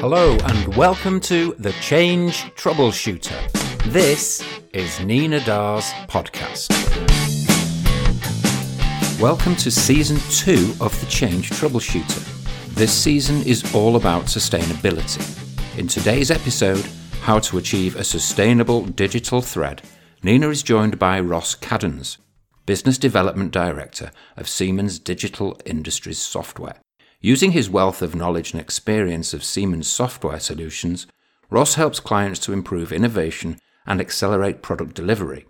[0.00, 3.82] Hello, and welcome to The Change Troubleshooter.
[3.90, 6.70] This is Nina Dar's podcast.
[9.20, 12.74] Welcome to season two of The Change Troubleshooter.
[12.76, 15.18] This season is all about sustainability.
[15.76, 16.86] In today's episode,
[17.22, 19.82] How to Achieve a Sustainable Digital Thread,
[20.22, 22.18] Nina is joined by Ross Caddens,
[22.66, 26.76] Business Development Director of Siemens Digital Industries Software.
[27.20, 31.08] Using his wealth of knowledge and experience of Siemens software solutions,
[31.50, 35.44] Ross helps clients to improve innovation and accelerate product delivery.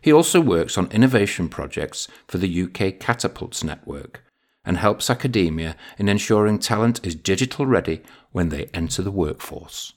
[0.00, 4.24] He also works on innovation projects for the UK Catapults Network
[4.64, 8.00] and helps academia in ensuring talent is digital ready
[8.32, 9.92] when they enter the workforce.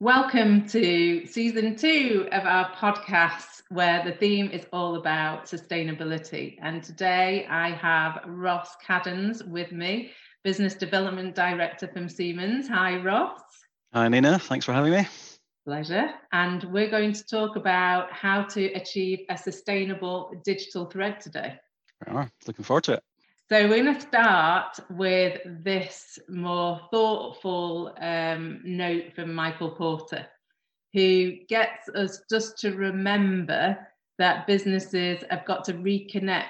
[0.00, 6.56] Welcome to season two of our podcast, where the theme is all about sustainability.
[6.60, 10.10] And today I have Ross Caddens with me,
[10.44, 12.66] Business Development Director from Siemens.
[12.68, 13.40] Hi, Ross.
[13.94, 14.40] Hi, Nina.
[14.40, 15.06] Thanks for having me.
[15.64, 16.10] Pleasure.
[16.32, 21.60] And we're going to talk about how to achieve a sustainable digital thread today.
[22.10, 23.04] Oh, looking forward to it.
[23.48, 30.26] So we're going to start with this more thoughtful um, note from Michael Porter,
[30.92, 33.78] who gets us just to remember
[34.18, 36.46] that businesses have got to reconnect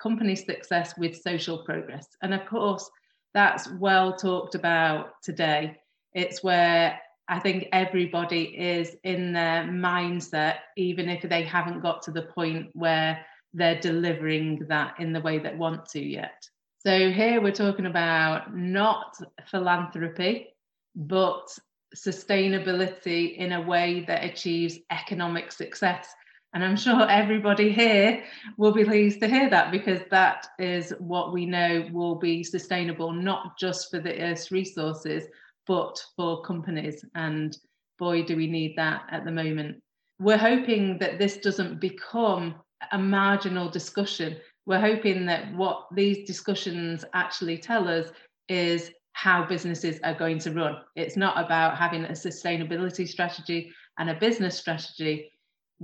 [0.00, 2.06] company success with social progress.
[2.22, 2.88] And of course,
[3.34, 5.76] that's well talked about today.
[6.12, 12.10] It's where I think everybody is in their mindset, even if they haven't got to
[12.12, 16.48] the point where they're delivering that in the way they want to yet.
[16.78, 19.16] So here we're talking about not
[19.50, 20.48] philanthropy,
[20.94, 21.48] but
[21.96, 26.08] sustainability in a way that achieves economic success.
[26.54, 28.22] And I'm sure everybody here
[28.56, 33.12] will be pleased to hear that because that is what we know will be sustainable,
[33.12, 35.24] not just for the Earth's resources,
[35.66, 37.04] but for companies.
[37.16, 37.58] And
[37.98, 39.82] boy, do we need that at the moment.
[40.20, 42.54] We're hoping that this doesn't become
[42.92, 44.36] a marginal discussion.
[44.64, 48.10] We're hoping that what these discussions actually tell us
[48.48, 50.76] is how businesses are going to run.
[50.94, 55.30] It's not about having a sustainability strategy and a business strategy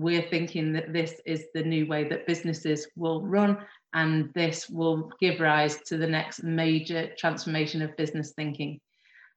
[0.00, 3.58] we're thinking that this is the new way that businesses will run
[3.92, 8.80] and this will give rise to the next major transformation of business thinking.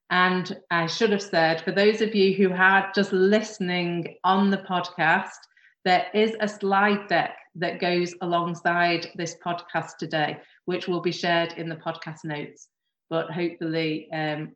[0.09, 4.59] And I should have said, for those of you who are just listening on the
[4.59, 5.39] podcast,
[5.83, 11.53] there is a slide deck that goes alongside this podcast today, which will be shared
[11.53, 12.69] in the podcast notes.
[13.09, 14.55] But hopefully, um,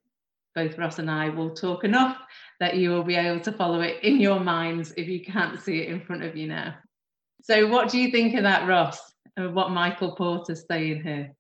[0.57, 2.17] both Ross and I will talk enough
[2.59, 5.81] that you will be able to follow it in your minds if you can't see
[5.81, 6.73] it in front of you now.
[7.43, 8.99] So, what do you think of that, Ross,
[9.37, 11.31] of what Michael Porter's saying here?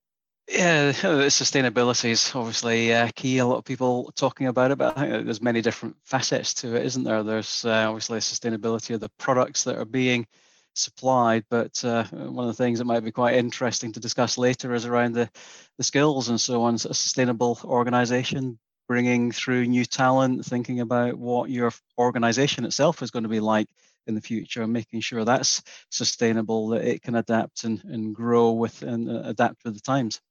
[0.47, 3.39] Yeah, sustainability is obviously uh, key.
[3.39, 6.75] A lot of people talking about it, but I think there's many different facets to
[6.75, 7.23] it, isn't there?
[7.23, 10.27] There's uh, obviously sustainability of the products that are being
[10.75, 14.75] supplied, but uh, one of the things that might be quite interesting to discuss later
[14.75, 15.27] is around the,
[15.79, 16.75] the skills and so on.
[16.75, 23.23] a sustainable organization bringing through new talent, thinking about what your organization itself is going
[23.23, 23.67] to be like
[24.07, 25.61] in the future, making sure that's
[25.91, 30.21] sustainable, that it can adapt and, and grow with and uh, adapt with the times.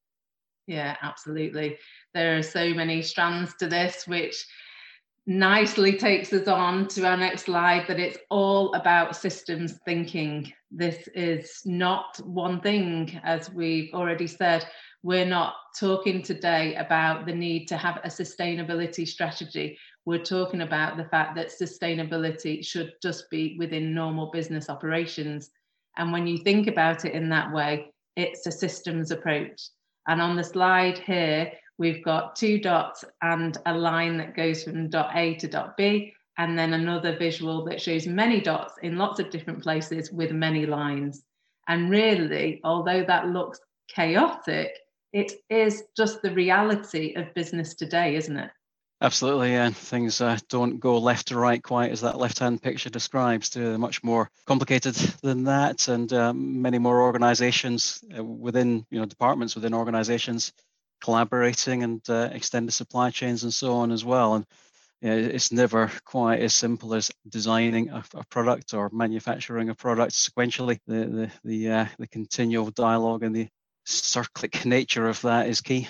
[0.67, 1.78] Yeah, absolutely.
[2.15, 4.47] There are so many strands to this, which
[5.27, 10.53] nicely takes us on to our next slide that it's all about systems thinking.
[10.71, 14.67] This is not one thing, as we've already said
[15.06, 19.78] we're not talking today about the need to have a sustainability strategy.
[20.05, 25.50] We're talking about the fact that sustainability should just be within normal business operations.
[25.97, 29.69] And when you think about it in that way, it's a systems approach.
[30.09, 34.91] And on the slide here, we've got two dots and a line that goes from
[34.91, 39.21] dot A to dot B, and then another visual that shows many dots in lots
[39.21, 41.23] of different places with many lines.
[41.69, 44.73] And really, although that looks chaotic,
[45.12, 48.50] it is just the reality of business today, isn't it?
[49.03, 53.50] Absolutely, and things uh, don't go left to right quite as that left-hand picture describes.
[53.50, 59.05] They're much more complicated than that, and um, many more organisations uh, within, you know,
[59.05, 60.53] departments within organisations
[61.03, 64.35] collaborating and uh, extended supply chains and so on as well.
[64.35, 64.47] And
[65.02, 69.75] you know, it's never quite as simple as designing a, a, product or manufacturing a
[69.75, 70.79] product sequentially.
[70.87, 73.49] The the the, uh, the continual dialogue and the
[73.87, 75.88] cyclic nature of that is key.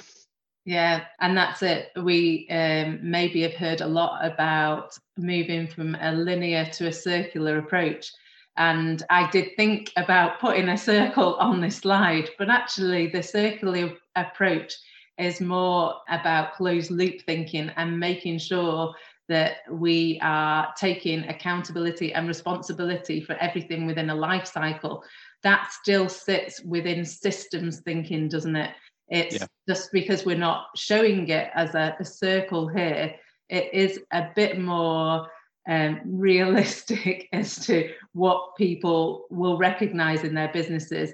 [0.64, 1.90] Yeah, and that's it.
[2.02, 7.58] We um, maybe have heard a lot about moving from a linear to a circular
[7.58, 8.10] approach.
[8.56, 13.92] And I did think about putting a circle on this slide, but actually, the circular
[14.16, 14.74] approach
[15.18, 18.94] is more about closed loop thinking and making sure
[19.28, 25.02] that we are taking accountability and responsibility for everything within a life cycle.
[25.46, 28.72] That still sits within systems thinking, doesn't it?
[29.08, 29.46] It's yeah.
[29.68, 33.14] just because we're not showing it as a, a circle here,
[33.48, 35.28] it is a bit more
[35.68, 41.12] um, realistic as to what people will recognize in their businesses.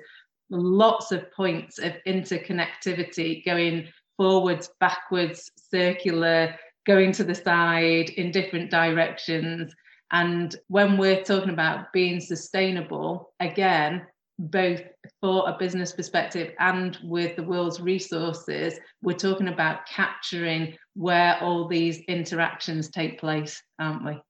[0.49, 6.55] Lots of points of interconnectivity going forwards, backwards, circular,
[6.87, 9.75] going to the side in different directions.
[10.11, 14.07] And when we're talking about being sustainable, again,
[14.39, 14.83] both
[15.21, 21.69] for a business perspective and with the world's resources, we're talking about capturing where all
[21.69, 24.21] these interactions take place, aren't we?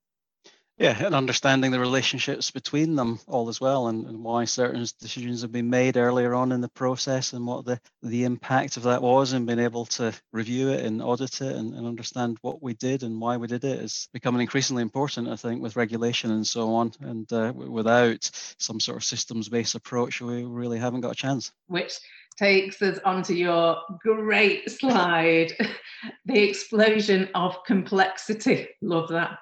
[0.79, 5.43] Yeah, and understanding the relationships between them all as well, and, and why certain decisions
[5.43, 9.03] have been made earlier on in the process, and what the, the impact of that
[9.03, 12.73] was, and being able to review it and audit it and, and understand what we
[12.75, 16.47] did and why we did it is becoming increasingly important, I think, with regulation and
[16.47, 16.93] so on.
[17.01, 18.29] And uh, without
[18.59, 21.53] some sort of systems based approach, we really haven't got a chance.
[21.67, 21.93] Which
[22.39, 25.53] takes us onto your great slide
[26.25, 28.69] the explosion of complexity.
[28.81, 29.39] Love that.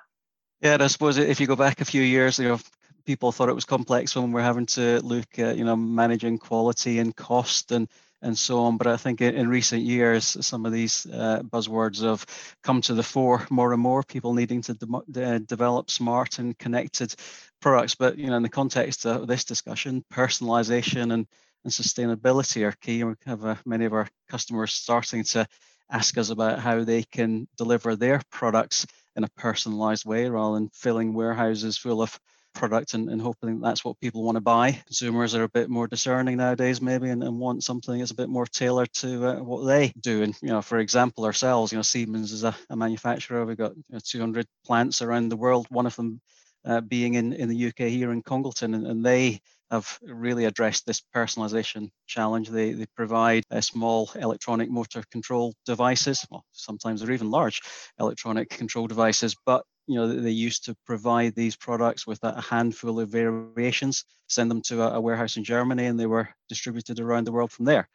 [0.61, 2.59] Yeah, I suppose if you go back a few years, you know,
[3.07, 6.39] people thought it was complex when we are having to look at, you know, managing
[6.39, 7.89] quality and cost and
[8.23, 8.77] and so on.
[8.77, 12.27] But I think in, recent years, some of these uh, buzzwords have
[12.63, 14.03] come to the fore more and more.
[14.03, 14.75] People needing to
[15.11, 17.15] de- develop smart and connected
[17.63, 17.95] products.
[17.95, 21.27] But you know, in the context of this discussion, personalization and
[21.65, 23.05] and sustainability are key.
[23.05, 25.47] We have uh, many of our customers starting to
[25.91, 28.87] ask us about how they can deliver their products
[29.17, 32.19] in a personalized way rather than filling warehouses full of
[32.55, 34.73] product and, and hoping that's what people want to buy.
[34.87, 38.29] Consumers are a bit more discerning nowadays, maybe, and, and want something that's a bit
[38.29, 40.23] more tailored to uh, what they do.
[40.23, 43.45] And, you know, for example, ourselves, you know, Siemens is a, a manufacturer.
[43.45, 46.21] We've got you know, 200 plants around the world, one of them
[46.65, 50.87] uh, being in, in the UK here in Congleton, and, and they have really addressed
[50.87, 52.49] this personalization challenge.
[52.49, 56.27] They, they provide uh, small electronic motor control devices.
[56.31, 57.61] Well, sometimes they're even large
[57.99, 63.01] electronic control devices, but you know they used to provide these products with a handful
[63.01, 67.27] of variations, send them to a, a warehouse in Germany, and they were distributed around
[67.27, 67.89] the world from there.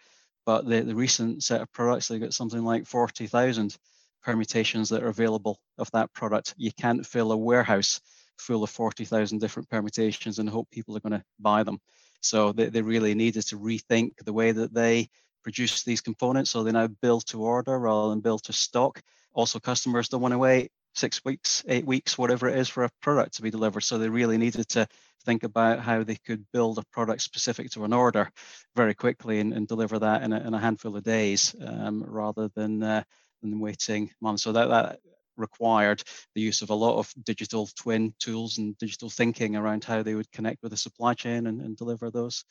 [0.46, 3.76] But the, the recent set of products, they got something like 40,000
[4.24, 6.54] permutations that are available of that product.
[6.58, 8.00] You can't fill a warehouse
[8.38, 11.80] full of 40,000 different permutations and hope people are going to buy them.
[12.22, 15.10] So they, they really needed to rethink the way that they
[15.44, 16.50] produce these components.
[16.52, 19.02] So they now build to order rather than build to stock.
[19.34, 22.90] Also, customers don't want to wait six weeks, eight weeks, whatever it is for a
[23.02, 23.82] product to be delivered.
[23.82, 24.88] So they really needed to
[25.26, 28.30] think about how they could build a product specific to an order
[28.76, 32.50] very quickly and, and deliver that in a, in a, handful of days um, rather
[32.56, 33.04] than uh,
[33.42, 34.44] than waiting months.
[34.44, 35.00] So that, that
[35.38, 36.04] required
[36.34, 40.16] the use of a lot of digital twin tools and digital thinking around how they
[40.16, 42.44] would connect with the supply chain and, and deliver those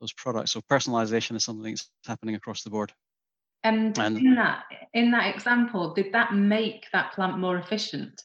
[0.00, 0.52] those products.
[0.52, 2.92] So personalization is something that's happening across the board.
[3.64, 4.64] And, and in that
[4.94, 8.22] in that example, did that make that plant more efficient?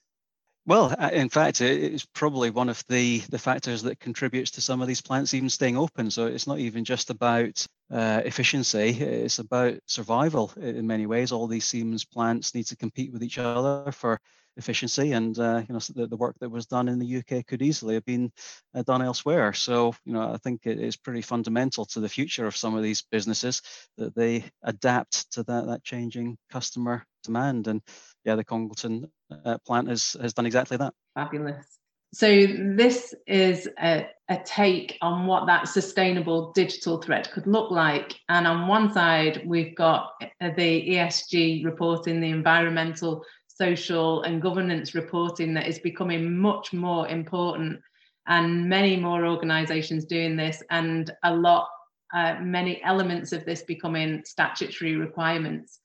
[0.66, 4.82] Well, uh, in fact, it's probably one of the, the factors that contributes to some
[4.82, 6.10] of these plants even staying open.
[6.10, 11.32] So it's not even just about uh, efficiency, it's about survival in many ways.
[11.34, 14.20] All these Siemens plants need to compete with each other for
[14.56, 17.64] efficiency and uh, you know the, the work that was done in the UK could
[17.64, 18.32] easily have been
[18.76, 22.46] uh, done elsewhere so you know I think it is pretty fundamental to the future
[22.46, 23.64] of some of these businesses
[23.98, 27.82] that they adapt to that that changing customer demand and
[28.26, 29.10] yeah the Congleton
[29.46, 30.94] uh, plant has has done exactly that.
[31.16, 31.80] Fabulous.
[32.14, 38.14] So this is a, a take on what that sustainable digital thread could look like.
[38.30, 44.94] And on one side, we've got uh, the ESG reporting, the environmental, social, and governance
[44.94, 47.80] reporting that is becoming much more important,
[48.28, 51.68] and many more organisations doing this, and a lot,
[52.14, 55.80] uh, many elements of this becoming statutory requirements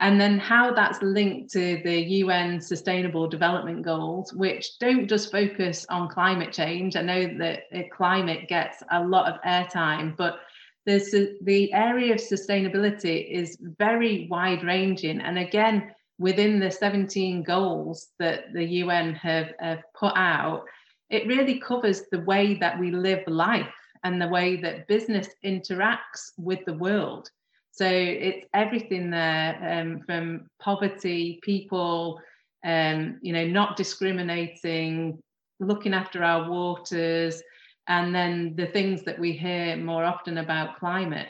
[0.00, 5.84] and then how that's linked to the UN Sustainable Development Goals, which don't just focus
[5.88, 6.94] on climate change.
[6.94, 10.38] I know that climate gets a lot of airtime, but
[10.86, 15.20] there's the area of sustainability is very wide ranging.
[15.20, 20.64] And again, within the 17 goals that the UN have, have put out,
[21.10, 23.66] it really covers the way that we live life
[24.04, 27.30] and the way that business interacts with the world.
[27.78, 32.20] So it's everything there um, from poverty, people,
[32.64, 35.22] um, you know, not discriminating,
[35.60, 37.40] looking after our waters,
[37.86, 41.28] and then the things that we hear more often about climate.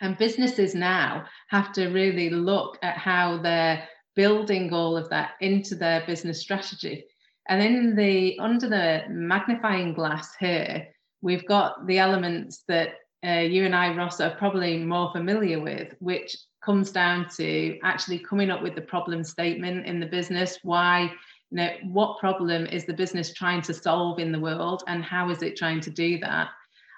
[0.00, 5.74] And businesses now have to really look at how they're building all of that into
[5.74, 7.04] their business strategy.
[7.48, 10.86] And in the under the magnifying glass here,
[11.20, 12.94] we've got the elements that
[13.24, 18.18] uh, you and I, Ross, are probably more familiar with, which comes down to actually
[18.18, 20.58] coming up with the problem statement in the business.
[20.62, 21.12] Why,
[21.50, 25.30] you know, what problem is the business trying to solve in the world, and how
[25.30, 26.48] is it trying to do that?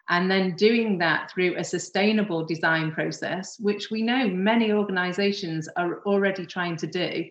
[0.08, 6.00] And then doing that through a sustainable design process, which we know many organizations are
[6.04, 7.24] already trying to do,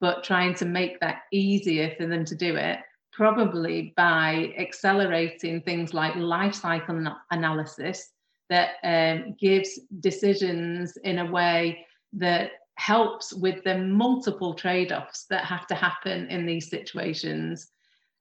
[0.00, 2.78] but trying to make that easier for them to do it
[3.12, 8.10] probably by accelerating things like life cycle analysis
[8.54, 15.66] that um, gives decisions in a way that helps with the multiple trade-offs that have
[15.66, 17.68] to happen in these situations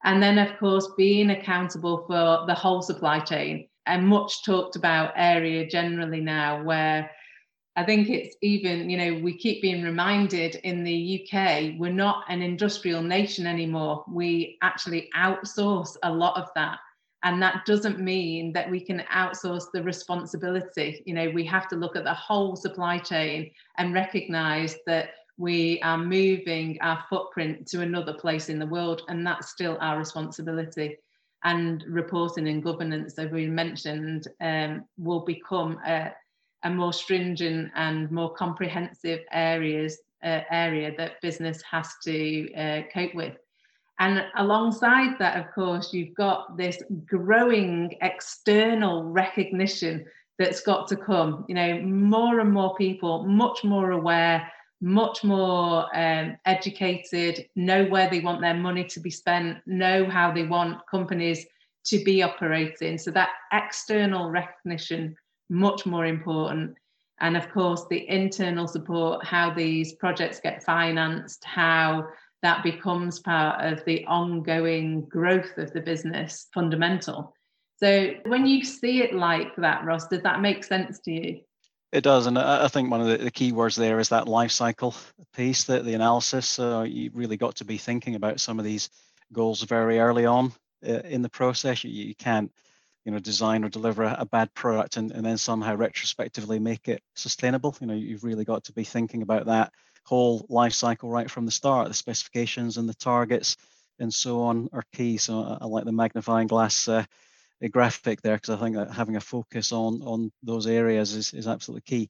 [0.03, 5.13] and then of course being accountable for the whole supply chain a much talked about
[5.15, 7.09] area generally now where
[7.75, 12.23] I think it's even, you know, we keep being reminded in the UK, we're not
[12.29, 14.05] an industrial nation anymore.
[14.07, 16.77] We actually outsource a lot of that.
[17.23, 21.01] And that doesn't mean that we can outsource the responsibility.
[21.05, 25.81] You know, we have to look at the whole supply chain and recognize that we
[25.81, 30.97] are moving our footprint to another place in the world, and that's still our responsibility.
[31.45, 36.11] And reporting and governance, as we mentioned, um, will become a,
[36.63, 43.13] a more stringent and more comprehensive areas uh, area that business has to uh, cope
[43.13, 43.35] with.
[44.03, 50.05] And alongside that, of course, you've got this growing external recognition
[50.37, 51.45] that's got to come.
[51.47, 58.09] You know, more and more people, much more aware, much more um, educated, know where
[58.09, 61.45] they want their money to be spent, know how they want companies
[61.85, 62.97] to be operating.
[62.97, 65.15] So that external recognition
[65.49, 66.75] much more important.
[67.21, 72.05] And of course, the internal support, how these projects get financed, how
[72.43, 77.33] that becomes part of the ongoing growth of the business, fundamental.
[77.77, 81.39] So when you see it like that, Ross, does that make sense to you?
[81.91, 84.95] It does, and I think one of the, key words there is that life cycle
[85.35, 86.47] piece, that the analysis.
[86.47, 88.89] So you really got to be thinking about some of these
[89.31, 90.53] goals very early on
[90.87, 91.83] uh, in the process.
[91.83, 92.51] You, you can't
[93.05, 96.87] you know design or deliver a, a bad product and, and then somehow retrospectively make
[96.87, 99.73] it sustainable you know you've really got to be thinking about that
[100.03, 101.87] whole life cycle right from the start.
[101.87, 103.57] The specifications and the targets
[103.99, 105.17] and so on are key.
[105.17, 107.05] So i, I like the magnifying glass uh,
[107.71, 111.47] graphic there because i think that having a focus on on those areas is, is
[111.47, 112.09] absolutely key.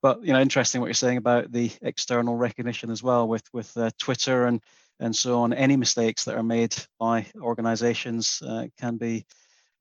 [0.00, 3.76] But you know interesting what you're saying about the external recognition as well with with
[3.76, 4.62] uh, twitter and
[5.00, 5.52] and so on.
[5.52, 9.26] Any mistakes that are made by organizations uh, can be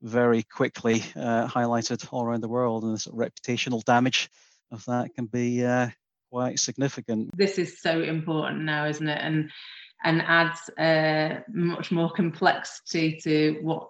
[0.01, 4.29] very quickly uh, highlighted all around the world, and of reputational damage
[4.72, 5.89] of that can be uh,
[6.34, 7.30] quite significant.
[7.38, 9.20] This is so important now, isn't it?
[9.22, 9.52] And
[10.04, 13.88] and adds uh, much more complexity to what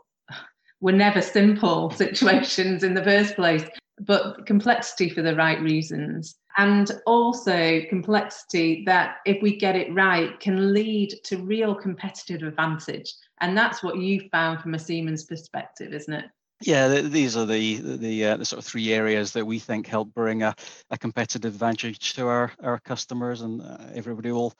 [0.81, 3.63] were never simple situations in the first place,
[4.01, 6.35] but complexity for the right reasons.
[6.57, 13.11] And also complexity that, if we get it right, can lead to real competitive advantage
[13.43, 16.25] and that's what you found from a Siemens perspective, isn't it?
[16.65, 20.13] Yeah, these are the the, uh, the sort of three areas that we think help
[20.13, 20.55] bring a,
[20.89, 24.53] a competitive advantage to our our customers, and uh, everybody will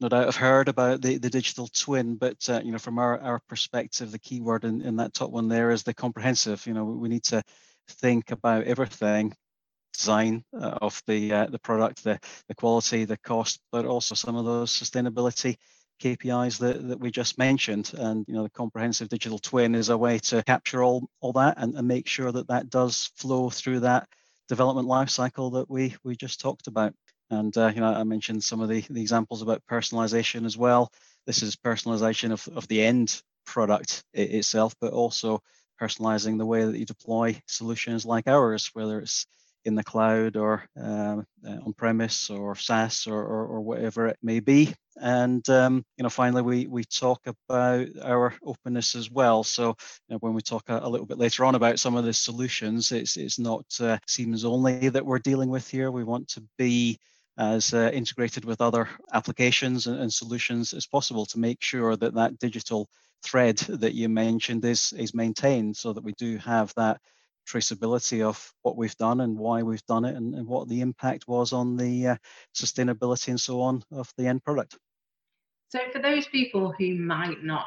[0.00, 2.14] no doubt have heard about the, the digital twin.
[2.14, 5.30] But uh, you know, from our, our perspective, the key word in, in that top
[5.32, 6.64] one there is the comprehensive.
[6.64, 7.42] You know, we need to
[7.88, 9.34] think about everything
[9.94, 14.36] design uh, of the uh, the product, the the quality, the cost, but also some
[14.36, 15.56] of those sustainability
[15.98, 17.92] KPIs that, that we just mentioned.
[17.96, 21.54] And you know, the comprehensive digital twin is a way to capture all, all that
[21.58, 24.08] and, and make sure that that does flow through that
[24.48, 26.94] development lifecycle that we we just talked about.
[27.30, 30.90] And uh, you know, I mentioned some of the, the examples about personalization as well.
[31.26, 35.42] This is personalization of, of the end product itself, but also
[35.80, 39.26] personalizing the way that you deploy solutions like ours, whether it's
[39.64, 44.16] in the cloud or um, uh, on premise or SaaS or, or, or, whatever it
[44.22, 44.74] may be.
[45.00, 49.44] And um, you know, finally, we we talk about our openness as well.
[49.44, 49.68] So
[50.08, 52.12] you know, when we talk a, a, little bit later on about some of the
[52.12, 53.98] solutions, it's it's not uh,
[54.44, 55.90] only that we're dealing with here.
[55.90, 56.98] We want to be
[57.36, 62.14] as uh, integrated with other applications and, and, solutions as possible to make sure that
[62.14, 62.88] that digital
[63.22, 67.00] thread that you mentioned is is maintained, so that we do have that
[67.48, 71.26] traceability of what we've done and why we've done it and, and what the impact
[71.26, 72.16] was on the uh,
[72.54, 74.76] sustainability and so on of the end product.
[75.68, 77.66] So, for those people who might not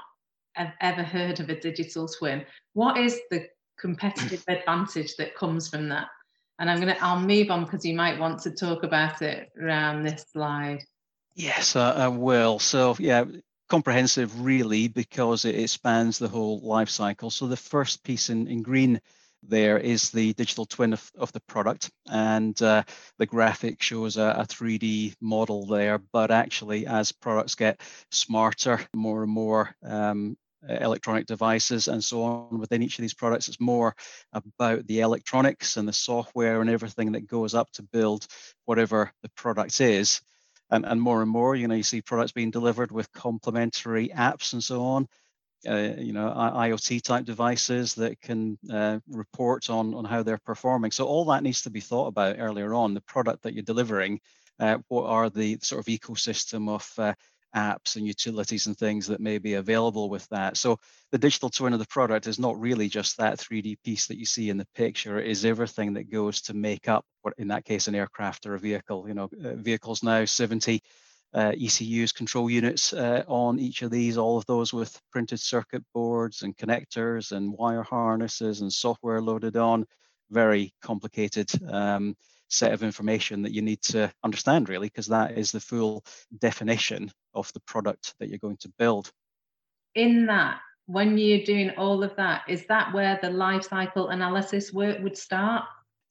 [0.54, 3.48] have ever heard of a digital twin, what is the
[3.80, 6.08] competitive advantage that comes from that?
[6.60, 10.04] And I'm gonna I'll move on because you might want to talk about it around
[10.04, 10.84] this slide.
[11.36, 12.60] Yes, I, I will.
[12.60, 13.26] So yeah,
[13.70, 17.30] comprehensive really because it, it, spans the whole life cycle.
[17.30, 19.00] So the first piece in, in green
[19.44, 22.84] there is the digital twin of, of the product and uh,
[23.18, 27.82] the graphic shows a, a, 3D model there, but actually as products get
[28.12, 33.48] smarter, more and more um, electronic devices and so on within each of these products.
[33.48, 33.96] It's more
[34.34, 38.28] about the electronics and the software and everything that goes up to build
[38.66, 40.22] whatever the product is
[40.72, 44.54] and, and more and more, you know, you see products being delivered with complementary apps
[44.54, 45.08] and so on.
[45.68, 50.92] Uh, you know, IoT type devices that can uh, report on on how they're performing.
[50.92, 52.94] So all that needs to be thought about earlier on.
[52.94, 54.20] The product that you're delivering,
[54.60, 57.14] uh, what are the sort of ecosystem of uh,
[57.56, 60.58] apps and utilities and things that may be available with that.
[60.58, 60.80] So
[61.12, 64.26] the digital twin of the product is not really just that 3D piece that you
[64.26, 65.20] see in the picture.
[65.20, 67.06] It is everything that goes to make up
[67.38, 69.06] in that case, an aircraft or a vehicle.
[69.08, 70.82] You know, uh, vehicles now 70
[71.34, 75.84] uh, ECUs, control units uh, on each of these, all of those with printed circuit
[75.94, 79.86] boards and connectors and wire harnesses and software loaded on.
[80.30, 81.50] Very complicated.
[81.72, 82.16] Um,
[82.52, 86.04] set of information that you need to understand really because that is the full
[86.40, 89.10] definition of the product that you're going to build
[89.96, 94.74] in that when you're doing all of that is that where the life cycle analysis
[94.74, 95.64] work would start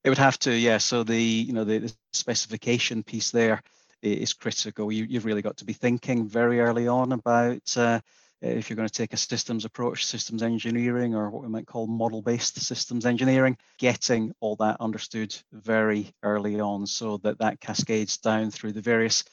[0.02, 3.62] it would have to yeah so the you know the, the specification piece there
[4.02, 4.90] is critical.
[4.90, 8.00] You, you've really got to be thinking very early on about uh,
[8.42, 11.87] if you're going to take a systems approach, systems engineering, or what we might call
[11.87, 18.16] model based systems engineering, getting all that understood very early on so that that cascades
[18.19, 19.25] down through the various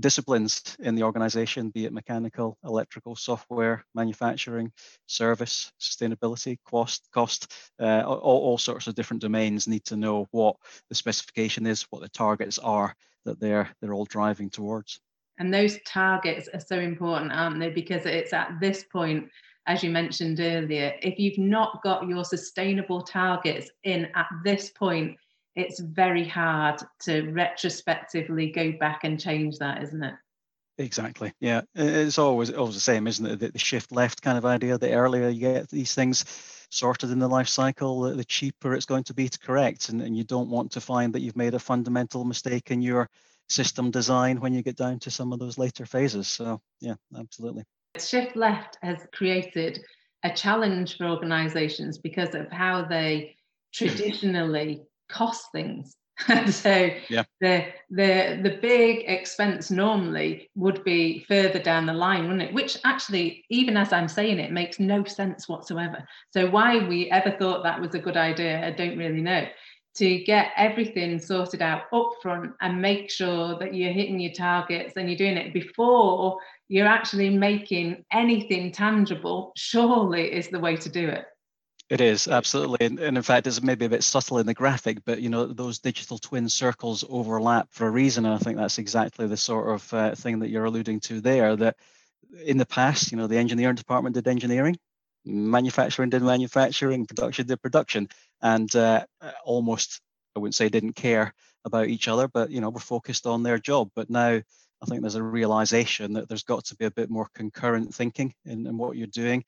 [0.00, 4.72] disciplines in the organization, be it mechanical, electrical, software, manufacturing,
[5.06, 10.56] service, sustainability, cost, cost, uh, all, all sorts of different domains need to know what
[10.88, 15.00] the specification is, what the targets are that they're they're all driving towards.
[15.38, 17.70] And those targets are so important, aren't they?
[17.70, 19.28] Because it's at this point,
[19.66, 25.16] as you mentioned earlier, if you've not got your sustainable targets in at this point,
[25.56, 30.14] it's very hard to retrospectively go back and change that, isn't it?
[30.76, 31.32] Exactly.
[31.40, 33.52] Yeah, it's always always the same, isn't it?
[33.52, 34.76] The, shift left kind of idea.
[34.76, 36.24] The earlier you get these things
[36.70, 40.16] sorted in the life cycle, the cheaper it's going to be to correct, and, and
[40.16, 43.08] you don't want to find that you've made a fundamental mistake in your
[43.48, 46.26] system design when you get down to some of those later phases.
[46.26, 47.64] So yeah, absolutely.
[47.96, 49.80] Shift left has created
[50.24, 53.36] a challenge for organizations because of how they
[53.72, 55.94] traditionally cost things.
[56.48, 57.24] so yeah.
[57.40, 62.54] the the the big expense normally would be further down the line, wouldn't it?
[62.54, 66.06] Which actually, even as I'm saying it, makes no sense whatsoever.
[66.30, 69.46] So why we ever thought that was a good idea, I don't really know
[69.96, 74.94] to get everything sorted out up front and make sure that you're hitting your targets
[74.96, 80.88] and you're doing it before you're actually making anything tangible surely is the way to
[80.88, 81.26] do it
[81.90, 84.98] it is absolutely and, and in fact it's maybe a bit subtle in the graphic
[85.04, 88.78] but you know those digital twin circles overlap for a reason and i think that's
[88.78, 91.76] exactly the sort of uh, thing that you're alluding to there that
[92.44, 94.76] in the past you know the engineering department did engineering
[95.24, 98.08] manufacturing did manufacturing, production did production,
[98.42, 99.04] and uh,
[99.44, 100.00] almost
[100.36, 101.32] I wouldn't say didn't care
[101.64, 103.90] about each other, but you know we're focused on their job.
[103.94, 104.40] But now
[104.82, 108.34] I think there's a realization that there's got to be a bit more concurrent thinking
[108.44, 109.44] in, in what you're doing.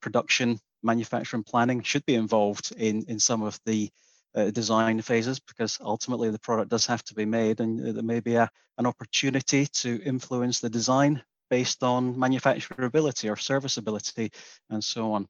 [0.00, 3.90] Production, manufacturing, planning should be involved in in some of the
[4.34, 8.20] uh, design phases because ultimately the product does have to be made, and there may
[8.20, 14.30] be a, an opportunity to influence the design based on manufacturability or serviceability
[14.70, 15.26] and so on.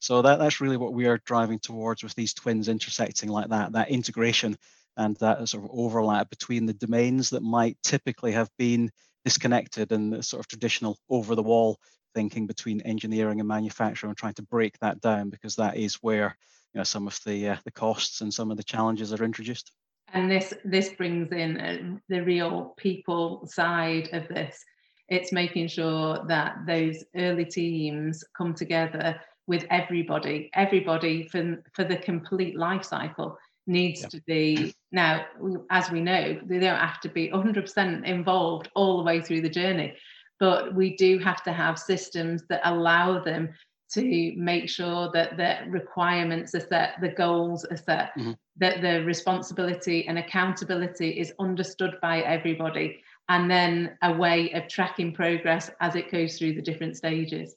[0.00, 3.72] So that, that's really what we are driving towards with these twins intersecting like that,
[3.72, 4.56] that integration
[4.96, 8.90] and that sort of overlap between the domains that might typically have been
[9.24, 11.78] disconnected and the sort of traditional over the wall
[12.14, 16.36] thinking between engineering and manufacturing and trying to break that down because that is where
[16.72, 19.72] you know some of the uh, the costs and some of the challenges are introduced.
[20.12, 24.64] And this this brings in uh, the real people side of this.
[25.08, 30.50] It's making sure that those early teams come together with everybody.
[30.54, 34.08] Everybody for, for the complete life cycle needs yeah.
[34.08, 35.24] to be now
[35.70, 39.48] as we know they don't have to be 100% involved all the way through the
[39.48, 39.94] journey
[40.42, 43.48] but we do have to have systems that allow them
[43.92, 48.32] to make sure that the requirements are set, the goals are set, mm-hmm.
[48.56, 55.14] that the responsibility and accountability is understood by everybody, and then a way of tracking
[55.14, 57.54] progress as it goes through the different stages.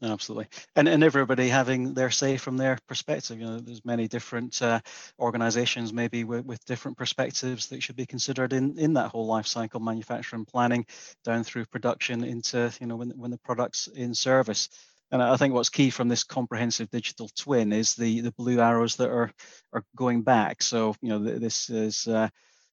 [0.00, 4.62] Absolutely and and everybody having their say from their perspective you know there's many different
[4.62, 4.78] uh,
[5.18, 9.48] organizations maybe with, with different perspectives that should be considered in in that whole life
[9.48, 10.86] cycle manufacturing planning
[11.24, 14.68] down through production into you know when, when the product's in service
[15.10, 18.94] and I think what's key from this comprehensive digital twin is the the blue arrows
[18.96, 19.32] that are
[19.72, 20.62] are going back.
[20.62, 22.28] So you know this is uh,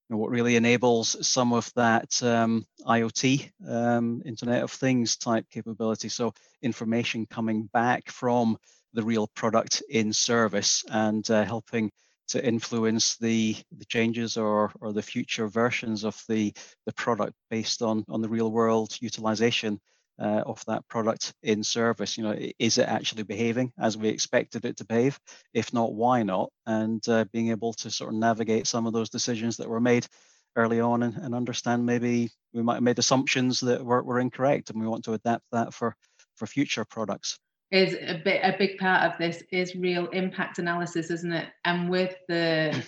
[0.10, 5.46] you know, what really enables some of that um, IoT, um, Internet of Things type
[5.50, 6.10] capability.
[6.10, 8.58] So information coming back from
[8.94, 11.91] the real product in service and uh, helping
[12.28, 16.54] to influence the the changes or or the future versions of the
[16.86, 19.80] the product based on on the real world utilization
[20.19, 22.17] uh, of that product in service.
[22.17, 25.19] You know, is it actually behaving as we expected it to behave?
[25.54, 26.51] If not, why not?
[26.65, 30.08] And uh, being able to sort of navigate some of those decisions that were made
[30.56, 34.69] early on and, and understand maybe we might have made assumptions that were, were incorrect
[34.69, 35.95] and we want to adapt that for
[36.36, 37.38] for future products
[37.71, 41.89] is a bit a big part of this is real impact analysis isn't it and
[41.89, 42.86] with the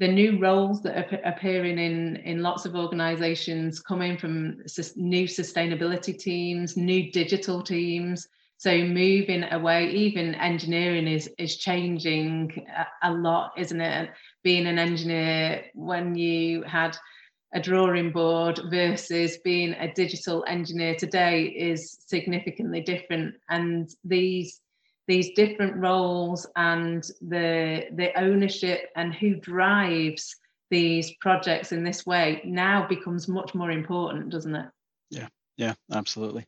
[0.00, 4.56] the new roles that are appearing in in lots of organizations coming from
[4.96, 8.26] new sustainability teams new digital teams.
[8.56, 12.66] So moving away even engineering is is changing
[13.02, 14.10] a lot isn't it?
[14.42, 16.96] Being an engineer when you had
[17.52, 23.34] a drawing board versus being a digital engineer today is significantly different.
[23.50, 24.60] And these
[25.06, 30.36] these different roles and the the ownership and who drives
[30.70, 34.66] these projects in this way now becomes much more important doesn't it?
[35.10, 36.46] Yeah yeah absolutely.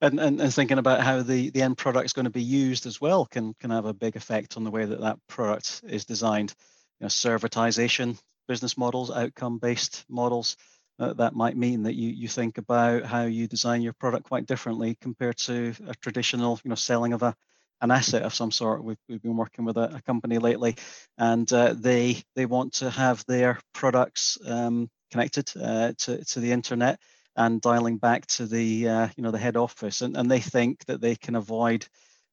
[0.00, 2.86] And, and, and thinking about how the, the end product is going to be used
[2.86, 6.04] as well can can have a big effect on the way that that product is
[6.04, 6.54] designed.
[7.00, 10.56] You know servitization business models outcome based models
[10.98, 14.46] uh, that might mean that you you think about how you design your product quite
[14.46, 17.34] differently compared to a traditional you know selling of a
[17.80, 18.82] an asset of some sort.
[18.84, 20.76] We've, we've been working with a, a company lately,
[21.16, 26.52] and uh, they they want to have their products um, connected uh, to to the
[26.52, 26.98] internet
[27.36, 30.84] and dialing back to the uh, you know the head office, and, and they think
[30.86, 31.86] that they can avoid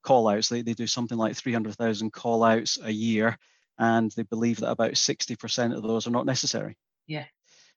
[0.05, 0.49] call outs.
[0.49, 3.37] They, they do something like 300,000 call outs a year,
[3.77, 6.77] and they believe that about 60% of those are not necessary.
[7.07, 7.25] Yeah.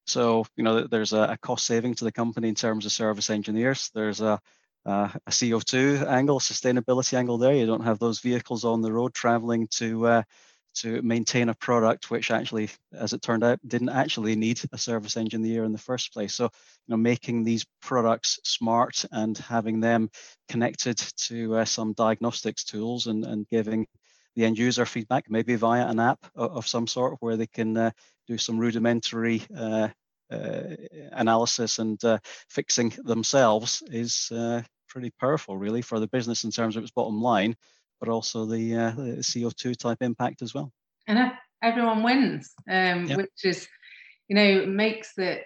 [0.07, 3.31] So, you know, there's a, a cost saving to the company in terms of service
[3.31, 3.91] engineers.
[3.95, 4.41] There's a,
[4.87, 7.55] uh, a CO2 angle, sustainability angle there.
[7.55, 10.23] You don't have those vehicles on the road traveling to uh,
[10.75, 15.17] to maintain a product which actually, as it turned out, didn't actually need a service
[15.17, 16.35] engineer in the first place.
[16.35, 16.51] So, you
[16.89, 20.09] know, making these products smart and having them
[20.49, 23.87] connected to uh, some diagnostics tools and, and giving
[24.37, 27.77] the end user feedback, maybe via an app of, of some sort where they can
[27.77, 27.91] uh,
[28.29, 29.89] do some rudimentary uh,
[30.31, 36.77] analysis and uh, fixing themselves is uh, pretty powerful, really, for the business in terms
[36.77, 37.57] of its bottom line,
[38.01, 40.73] but also the, the CO2 type impact as well.
[41.07, 43.67] And everyone wins, um, which is,
[44.29, 45.45] you know, makes it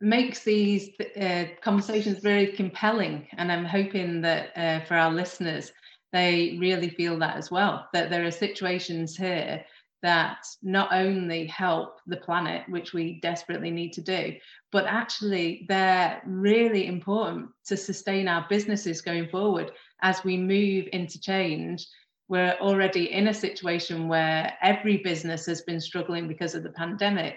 [0.00, 5.72] makes these uh, conversations very compelling and i'm hoping that uh, for our listeners
[6.12, 9.64] they really feel that as well that there are situations here
[10.02, 14.34] that not only help the planet, which we desperately need to do,
[14.70, 21.20] but actually they're really important to sustain our businesses going forward as we move into
[21.20, 21.86] change.
[22.28, 27.36] We're already in a situation where every business has been struggling because of the pandemic,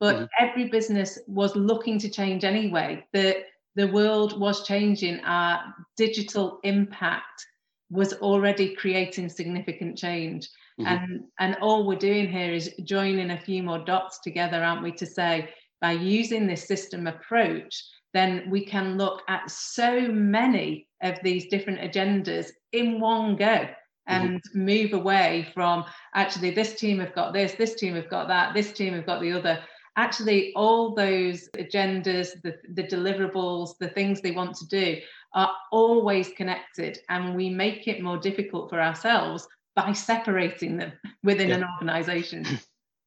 [0.00, 0.24] but mm-hmm.
[0.40, 3.04] every business was looking to change anyway.
[3.12, 3.44] The,
[3.74, 7.46] the world was changing, our digital impact
[7.90, 10.48] was already creating significant change.
[10.80, 10.86] Mm-hmm.
[10.86, 14.92] And, and all we're doing here is joining a few more dots together, aren't we,
[14.92, 15.48] to say
[15.80, 17.82] by using this system approach,
[18.14, 23.74] then we can look at so many of these different agendas in one go mm-hmm.
[24.06, 24.64] and mm-hmm.
[24.64, 28.72] move away from actually this team have got this, this team have got that, this
[28.72, 29.58] team have got the other.
[29.96, 34.96] Actually, all those agendas, the, the deliverables, the things they want to do
[35.34, 39.46] are always connected, and we make it more difficult for ourselves
[39.78, 41.56] by separating them within yeah.
[41.56, 42.44] an organization.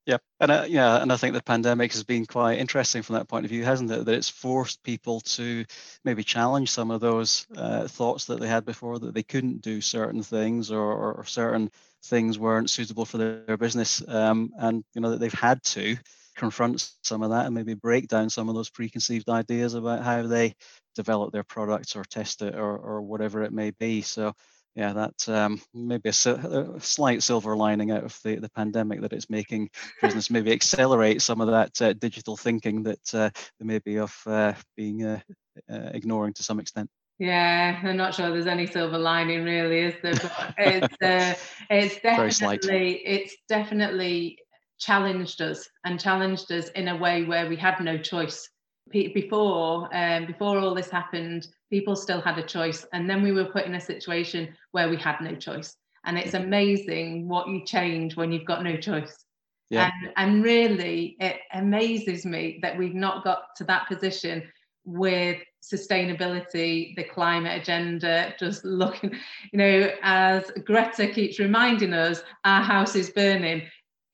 [0.07, 3.27] Yeah, and uh, yeah, and I think the pandemic has been quite interesting from that
[3.27, 4.03] point of view, hasn't it?
[4.03, 5.63] That it's forced people to
[6.03, 9.79] maybe challenge some of those uh, thoughts that they had before that they couldn't do
[9.79, 11.69] certain things or, or certain
[12.03, 15.95] things weren't suitable for their, their business, um, and you know that they've had to
[16.35, 20.25] confront some of that and maybe break down some of those preconceived ideas about how
[20.25, 20.55] they
[20.95, 24.01] develop their products or test it or, or whatever it may be.
[24.01, 24.33] So
[24.75, 29.11] yeah, that um, maybe a, a, slight silver lining out of the, the pandemic that
[29.11, 29.69] it's making
[30.01, 33.29] business maybe accelerate some of that uh, digital thinking that uh,
[33.59, 35.19] they may be of uh, being uh,
[35.69, 36.89] uh, ignoring to some extent.
[37.19, 40.13] Yeah, I'm not sure there's any silver lining really, is there?
[40.13, 41.33] But it's uh,
[41.69, 44.39] it's definitely it's definitely
[44.79, 48.49] challenged us and challenged us in a way where we had no choice.
[48.91, 53.45] Before um, before all this happened, people still had a choice, and then we were
[53.45, 55.75] put in a situation where we had no choice.
[56.05, 59.25] And it's amazing what you change when you've got no choice.
[59.69, 59.89] Yeah.
[60.03, 64.43] And, and really, it amazes me that we've not got to that position
[64.83, 69.11] with sustainability, the climate agenda, just looking,
[69.51, 73.61] you know, as Greta keeps reminding us, our house is burning.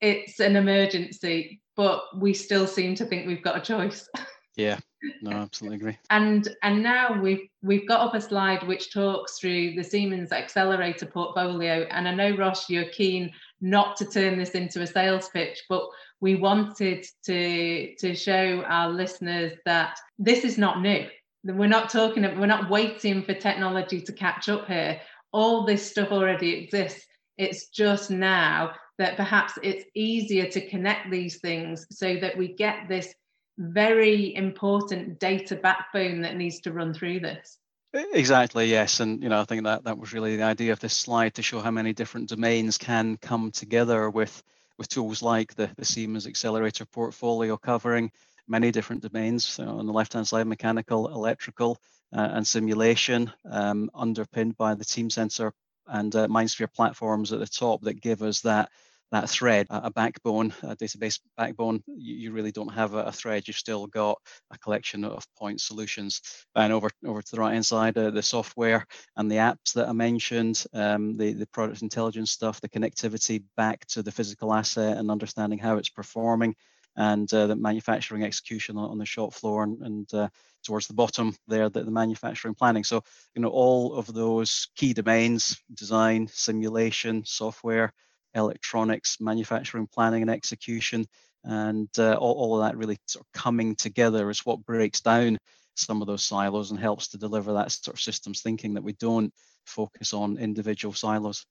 [0.02, 4.08] It's an emergency, but we still seem to think we've got a choice.
[4.58, 4.80] Yeah,
[5.22, 5.98] no, absolutely agree.
[6.10, 11.06] and and now we've we've got up a slide which talks through the Siemens accelerator
[11.06, 11.86] portfolio.
[11.92, 15.88] And I know Ross, you're keen not to turn this into a sales pitch, but
[16.22, 21.08] we wanted to to show our listeners that this is not new.
[21.44, 25.00] We're not talking, we're not waiting for technology to catch up here.
[25.32, 27.06] All this stuff already exists.
[27.38, 32.90] It's just now that perhaps it's easier to connect these things so that we get
[32.90, 33.14] this
[33.58, 37.58] very important data backbone that needs to run through this.
[37.94, 39.00] Exactly, yes.
[39.00, 41.42] And you know, I think that that was really the idea of this slide to
[41.42, 44.44] show how many different domains can come together with
[44.78, 48.12] with tools like the, the Siemens Accelerator portfolio covering
[48.48, 49.46] many different domains.
[49.46, 51.80] So on the left-hand side, mechanical, electrical,
[52.16, 55.52] uh, and simulation, um, underpinned by the Teamcenter
[55.88, 58.70] and uh, MindSphere platforms at the top that give us that
[59.12, 63.48] that thread, a backbone, a database backbone, you, really don't have a, thread.
[63.48, 64.20] You've still got
[64.52, 66.22] a collection of point solutions.
[66.56, 69.88] And over over to the right hand side, uh, the software and the apps that
[69.88, 74.98] I mentioned, um, the the product intelligence stuff, the connectivity back to the physical asset
[74.98, 76.56] and understanding how it's performing,
[76.98, 80.28] and uh, the manufacturing execution on, the shop floor and, and uh,
[80.64, 82.84] towards the bottom there, the, the, manufacturing planning.
[82.84, 83.04] So,
[83.36, 87.94] you know, all of those key domains, design, simulation, software,
[88.38, 91.06] electronics, manufacturing, planning, and execution,
[91.44, 95.38] and uh, all, all of that really sort of coming together is what breaks down
[95.76, 98.94] some of those silos and helps to deliver that sort of systems thinking that we
[98.94, 99.34] don't
[99.66, 101.46] focus on individual silos.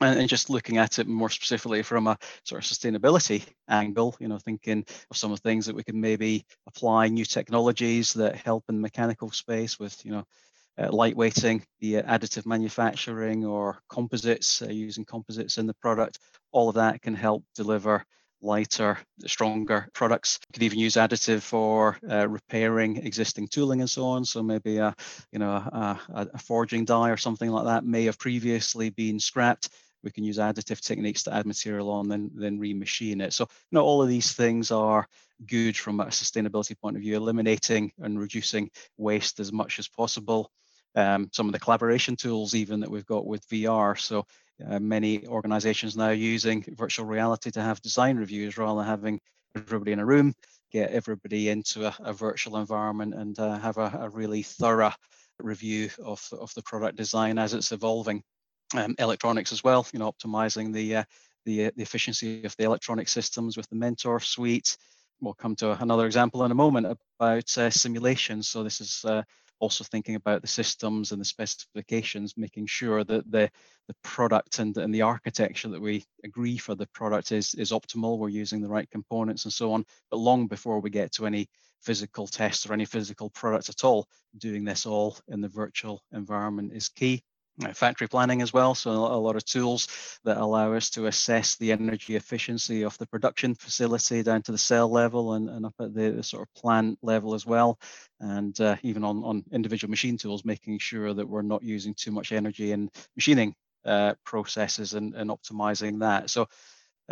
[0.00, 4.26] And, and just looking at it more specifically from a sort of sustainability angle, you
[4.26, 8.34] know, thinking of some of the things that we can maybe apply new technologies that
[8.34, 10.24] help in the mechanical space with, you know,
[10.78, 16.18] uh, lightweighting, the it additive manufacturing or composites, uh, using composites in the product,
[16.50, 18.04] all of that can help deliver
[18.42, 20.40] lighter, stronger products.
[20.48, 24.24] You could even use additive for uh, repairing existing tooling and so on.
[24.24, 24.94] So maybe a,
[25.30, 25.98] you know, a,
[26.34, 29.68] a, forging die or something like that may have previously been scrapped.
[30.02, 33.32] We can use additive techniques to add material on, then then remachine it.
[33.32, 35.06] So you know, all of these things are
[35.46, 40.50] good from a sustainability point of view, eliminating and reducing waste as much as possible
[40.94, 43.98] um, some of the collaboration tools even that we've got with VR.
[43.98, 44.26] So
[44.68, 49.20] uh, many organizations now using virtual reality to have design reviews rather than having
[49.56, 50.34] everybody in a room,
[50.70, 54.92] get everybody into a, a virtual environment and uh, have a, a, really thorough
[55.38, 58.22] review of, of the product design as it's evolving.
[58.74, 61.04] Um, electronics as well, you know, optimizing the, uh,
[61.44, 64.78] the, uh, the efficiency of the electronic systems with the Mentor suite.
[65.20, 68.42] We'll come to another example in a moment about uh, simulation.
[68.42, 69.24] So this is uh,
[69.62, 73.48] also thinking about the systems and the specifications, making sure that the,
[73.86, 78.18] the product and, and the architecture that we agree for the product is, is optimal,
[78.18, 79.84] we're using the right components and so on.
[80.10, 81.48] But long before we get to any
[81.80, 86.72] physical tests or any physical product at all, doing this all in the virtual environment
[86.74, 87.22] is key.
[87.74, 88.74] Factory planning as well.
[88.74, 89.86] So a lot of tools
[90.24, 94.58] that allow us to assess the energy efficiency of the production facility down to the
[94.58, 97.78] cell level and, and up at the, the sort of plant level as well.
[98.20, 102.10] And uh, even on, on individual machine tools, making sure that we're not using too
[102.10, 106.30] much energy in machining uh, processes and, and optimizing that.
[106.30, 106.48] So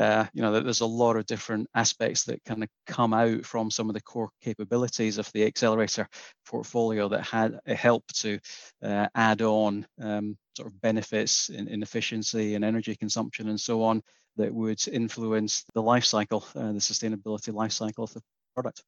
[0.01, 3.71] uh, you know, there's a lot of different aspects that kind of come out from
[3.71, 6.09] some of the core capabilities of the accelerator
[6.47, 8.39] portfolio that had helped to
[8.83, 13.83] uh, add on um, sort of benefits in, in, efficiency and energy consumption and so
[13.83, 14.03] on
[14.37, 18.23] that would influence the life cycle, uh, the sustainability life cycle of the
[18.55, 18.83] product.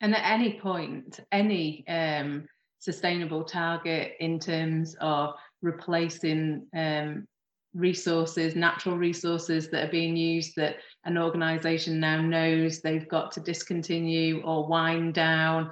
[0.00, 2.46] And at any point, any um,
[2.78, 7.26] sustainable target in terms of replacing um,
[7.74, 13.40] resources, natural resources that are being used that an organization now knows they've got to
[13.40, 15.70] discontinue or wind down,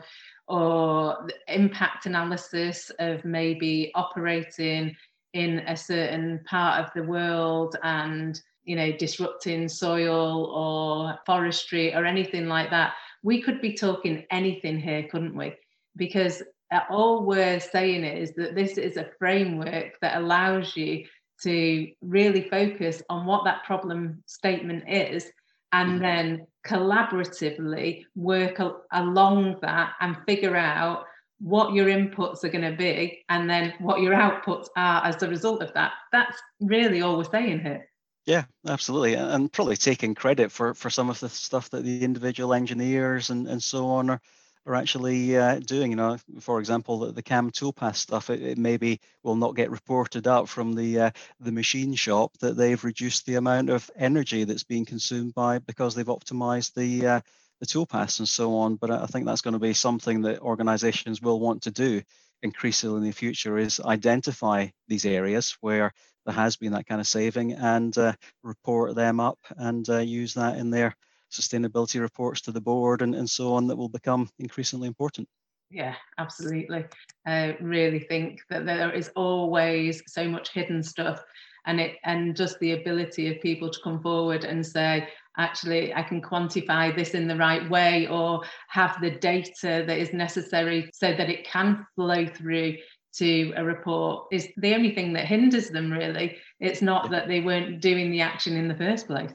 [0.49, 4.95] or impact analysis of maybe operating
[5.33, 12.05] in a certain part of the world and you know disrupting soil or forestry or
[12.05, 12.95] anything like that.
[13.23, 15.55] We could be talking anything here couldn't we?
[15.97, 21.05] Because uh, all we're saying is that this is a framework that allows you
[21.43, 25.31] to really focus on what that problem statement is
[25.73, 26.03] and mm-hmm.
[26.03, 31.05] then collaboratively work al- along that and figure out
[31.41, 35.29] what your inputs are going to be and then what your outputs are as a
[35.29, 35.93] result of that.
[36.13, 37.87] That's really all we're saying here.
[38.27, 42.53] Yeah, absolutely, and probably taking credit for for some of the stuff that the individual
[42.53, 44.21] engineers and and so on are
[44.67, 45.91] are actually uh, doing.
[45.91, 49.71] You know, for example, the, the CAM toolpath stuff, it, it, maybe will not get
[49.71, 54.45] reported up from the uh, the machine shop that they've reduced the amount of energy
[54.45, 57.21] that's being consumed by because they've optimized the uh,
[57.61, 58.77] the toolpaths and so on.
[58.77, 62.03] But I think that's going to be something that organizations will want to do
[62.43, 65.93] increasingly in the future is identify these areas where
[66.25, 70.35] there has been that kind of saving and uh, report them up and uh, use
[70.35, 70.95] that in their
[71.31, 75.29] sustainability reports to the board and, and so on that will become increasingly important.
[75.71, 76.85] Yeah, absolutely.
[77.27, 81.23] I really think that there is always so much hidden stuff
[81.67, 86.03] and it and just the ability of people to come forward and say, actually I
[86.03, 91.15] can quantify this in the right way or have the data that is necessary so
[91.15, 92.77] that it can flow through
[93.13, 97.41] to a report is the only thing that hinders them really it's not that they
[97.41, 99.33] weren't doing the action in the first place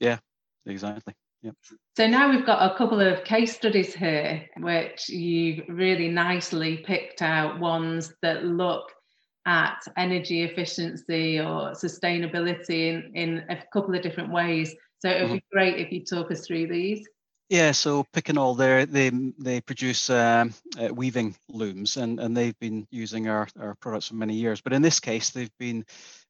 [0.00, 0.18] yeah
[0.64, 1.54] exactly Yep.
[1.96, 7.20] So now we've got a couple of case studies here, which you've really nicely picked
[7.20, 8.84] out ones that look
[9.44, 14.74] at energy efficiency or sustainability in, in a couple of different ways.
[15.00, 15.34] So it would mm-hmm.
[15.34, 17.04] be great if you talk us through these.
[17.52, 22.58] Yeah, so Pick Picanol, they they they produce um, uh, weaving looms, and and they've
[22.58, 24.62] been using our our products for many years.
[24.62, 25.84] But in this case, they've been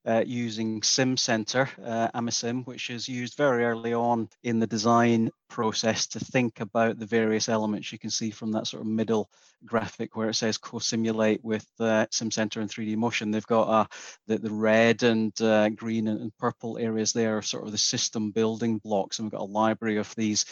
[0.04, 6.08] uh, using SimCenter, uh, Amesim, which is used very early on in the design process
[6.08, 7.92] to think about the various elements.
[7.92, 9.30] You can see from that sort of middle
[9.64, 13.30] graphic where it says co-simulate with uh, SimCenter and 3D motion.
[13.30, 13.86] They've got uh,
[14.26, 17.78] the, the red and uh, green and, and, purple areas there are sort of the
[17.78, 19.18] system building blocks.
[19.18, 20.46] And we've got a library of these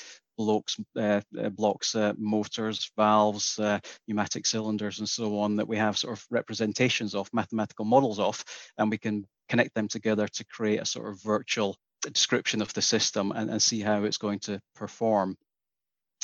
[0.45, 5.77] blocks, uh, uh, blocks uh, motors, valves, uh, pneumatic cylinders, and so on that we
[5.77, 8.43] have sort of representations of, mathematical models of,
[8.79, 12.81] and we can connect them together to create a sort of virtual description of the
[12.81, 15.37] system and, and see how it's going to perform.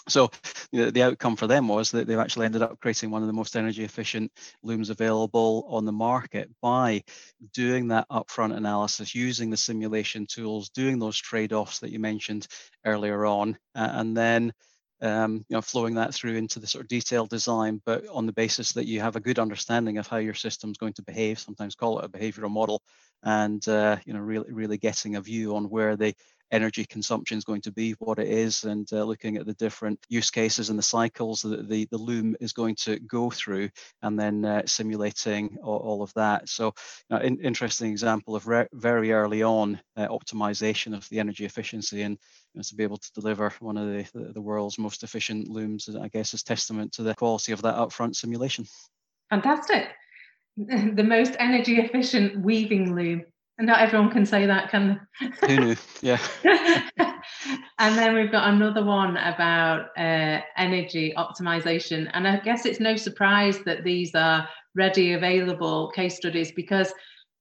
[0.08, 0.30] So
[0.72, 3.32] the, the outcome for them was that they've actually ended up creating one of the
[3.32, 4.30] most energy efficient
[4.62, 7.02] looms available on the market by
[7.52, 12.46] doing that upfront analysis, using the simulation tools, doing those trade-offs that you mentioned
[12.84, 14.52] earlier on, and then
[15.02, 18.32] um, you know, flowing that through into the sort of detailed design, but on the
[18.32, 21.74] basis that you have a good understanding of how your system's going to behave, sometimes
[21.74, 22.82] call it a behavioral model,
[23.22, 26.14] and uh, you know, really, really getting a view on where the
[26.50, 29.98] energy consumption is going to be, what it is, and uh, looking at the different
[30.08, 33.68] use cases and the cycles that the, the loom is going to go through,
[34.02, 36.48] and then uh, simulating all, all, of that.
[36.48, 36.72] So,
[37.10, 42.02] uh, in, interesting example of re- very early on uh, optimization of the energy efficiency
[42.02, 42.18] and
[42.54, 45.88] you know, to be able to deliver one of the, the world's most efficient looms,
[46.00, 48.66] I guess, is testament to the quality of that upfront simulation.
[49.30, 49.88] Fantastic.
[50.58, 53.26] The most energy efficient weaving loom.
[53.58, 55.56] And not everyone can say that, can they?
[55.56, 55.76] Who knew?
[56.02, 56.18] Yeah.
[57.78, 62.10] and then we've got another one about uh, energy optimization.
[62.12, 66.92] And I guess it's no surprise that these are ready available case studies because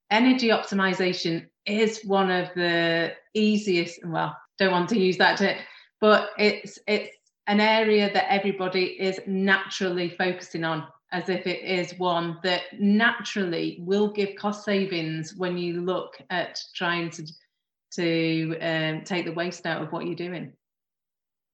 [0.10, 5.58] energy optimization is one of the easiest, well, don't want to use that to,
[5.99, 7.10] but it's it's
[7.47, 13.78] an area that everybody is naturally focusing on as if it is one that naturally
[13.80, 17.25] will give cost savings when you look at trying to
[17.93, 20.51] to um, take the waste out of what you're doing.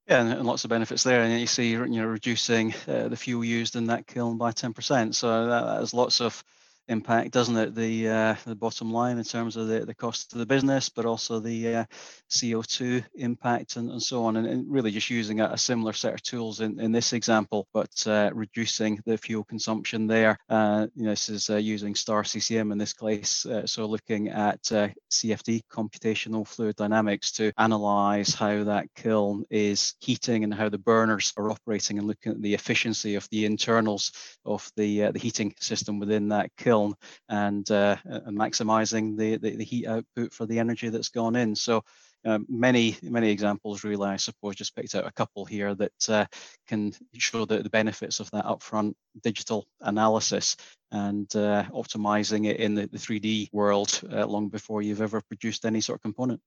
[0.07, 1.21] Yeah, and, lots of benefits there.
[1.21, 5.13] And you see, you know, reducing uh, the fuel used in that kiln by 10%.
[5.13, 6.43] So that, that lots of
[6.87, 7.75] impact, doesn't it?
[7.75, 11.05] The uh, the bottom line in terms of the, the cost of the business, but
[11.05, 11.85] also the uh,
[12.29, 14.35] CO2 impact and, and so on.
[14.35, 17.67] And, and really just using a, a, similar set of tools in, in this example,
[17.73, 20.37] but uh, reducing the fuel consumption there.
[20.49, 23.45] Uh, you know, this is uh, using star CCM in this case.
[23.45, 30.43] Uh, so looking at CFD, computational fluid dynamics, to analyze how that kiln is heating
[30.43, 34.11] and how the burners are operating and looking at the efficiency of the internals
[34.45, 36.95] of the, the heating system within that kiln kiln
[37.27, 41.53] and, uh, and maximizing the, the, the, heat output for the energy that's gone in.
[41.53, 41.83] So
[42.23, 46.25] um, many, many examples really, I suppose, just picked out a couple here that uh,
[46.67, 50.55] can show the, the benefits of that upfront digital analysis
[50.91, 55.65] and uh, optimizing it in the, the 3D world uh, long before you've ever produced
[55.65, 56.39] any sort of component.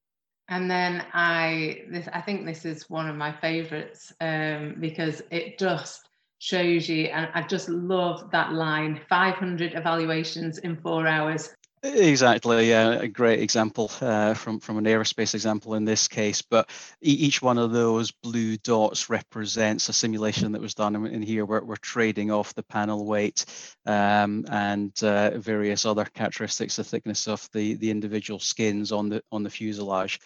[0.48, 5.58] And then I, this, I think this is one of my favorites um, because it
[5.58, 6.08] just
[6.44, 7.06] shows you.
[7.06, 11.54] And I just love that line 500 evaluations in four hours.
[11.82, 16.40] Exactly, yeah, a great example uh, from from an aerospace example in this case.
[16.40, 16.70] But
[17.02, 20.96] each one of those blue dots represents a simulation that was done.
[20.96, 23.44] And in here, we're, we're trading off the panel weight
[23.84, 29.22] um, and uh, various other characteristics, the thickness of the the individual skins on the
[29.30, 30.20] on the fuselage.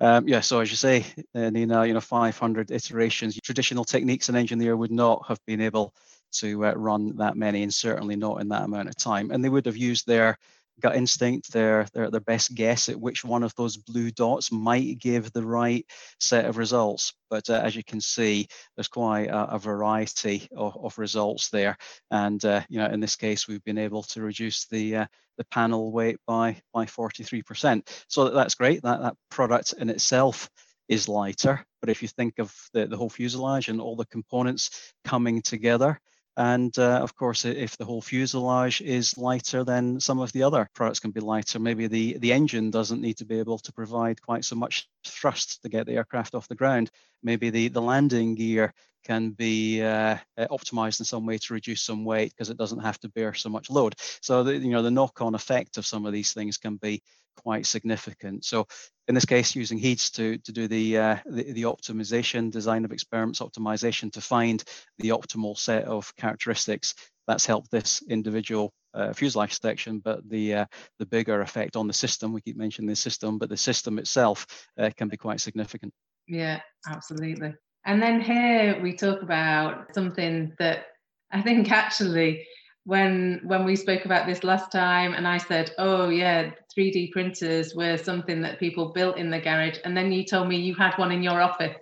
[0.00, 3.38] Um, yeah, so as you say, uh, Nina, you know, 500 iterations.
[3.42, 5.94] Traditional techniques, an engineer would not have been able
[6.32, 9.30] to uh, run that many, and certainly not in that amount of time.
[9.30, 10.36] And they would have used their
[10.80, 14.98] gut instinct, their, their, their best guess at which one of those blue dots might
[14.98, 15.86] give the right
[16.20, 17.14] set of results.
[17.30, 18.46] But uh, as you can see,
[18.76, 21.76] there's quite a, a variety of, of, results there.
[22.10, 25.06] And uh, you know, in this case, we've been able to reduce the uh,
[25.38, 27.88] the panel weight by by 43%.
[28.08, 28.82] So that's great.
[28.82, 30.48] That that product in itself
[30.88, 31.64] is lighter.
[31.80, 36.00] But if you think of the, the whole fuselage and all the components coming together,
[36.36, 40.68] and uh, of course, if the whole fuselage is lighter, then some of the other
[40.74, 41.58] products can be lighter.
[41.58, 45.62] Maybe the, the engine doesn't need to be able to provide quite so much thrust
[45.62, 46.90] to get the aircraft off the ground.
[47.22, 48.74] Maybe the, the landing gear
[49.06, 52.80] can be uh, uh optimized in some way to reduce some weight because it doesn't
[52.80, 53.94] have to bear so much load.
[54.20, 57.02] So the, you know the knock-on effect of some of these things can be
[57.36, 58.44] quite significant.
[58.44, 58.66] So
[59.08, 62.92] in this case, using HEEDS to, to do the, uh, the, the, optimization, design of
[62.92, 64.64] experiments optimization to find
[64.98, 66.94] the optimal set of characteristics,
[67.26, 70.66] that's helped this individual uh, fuselage section, but the, uh,
[70.98, 74.46] the bigger effect on the system, we keep mentioning the system, but the system itself
[74.78, 75.92] uh, can be quite significant.
[76.26, 77.54] Yeah, absolutely.
[77.86, 80.86] And then here we talk about something that
[81.30, 82.46] I think actually
[82.86, 87.74] when when we spoke about this last time and i said oh yeah 3d printers
[87.74, 90.96] were something that people built in the garage and then you told me you had
[90.96, 91.76] one in your office.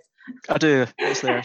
[0.49, 0.87] I do.
[0.97, 1.43] It's there.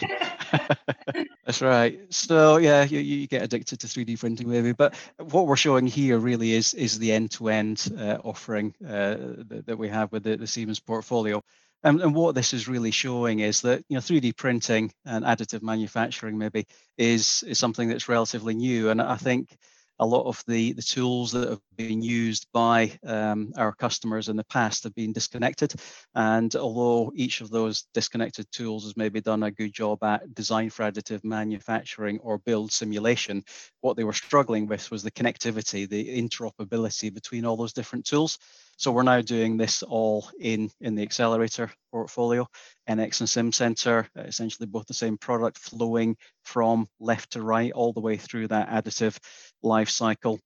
[1.45, 1.99] That's right.
[2.09, 4.71] So yeah you, you get addicted to 3d printing maybe.
[4.71, 9.17] But what we're showing here really is is the end-to-end uh, offering uh,
[9.49, 11.43] that, that, we have with the, the siemens portfolio
[11.83, 15.61] and, and, what this is really showing is that you know 3D printing and additive
[15.61, 16.67] manufacturing maybe
[16.97, 18.89] is is something that's relatively new.
[18.89, 19.57] And I think
[20.01, 24.35] a lot of the, the tools that have been used by um, our customers in
[24.35, 25.75] the past have been disconnected.
[26.15, 30.71] And although each of those disconnected tools has maybe done a good job at design
[30.71, 33.43] for additive manufacturing or build simulation,
[33.81, 38.39] what they were struggling with was the connectivity, the interoperability between all those different tools.
[38.81, 42.47] So we're now doing this all in, in the Xcelerator portfolio,
[42.89, 47.99] NX and SimCenter, essentially both the same product flowing from left to right all the
[47.99, 49.15] way through that additive
[49.61, 50.39] life cycle.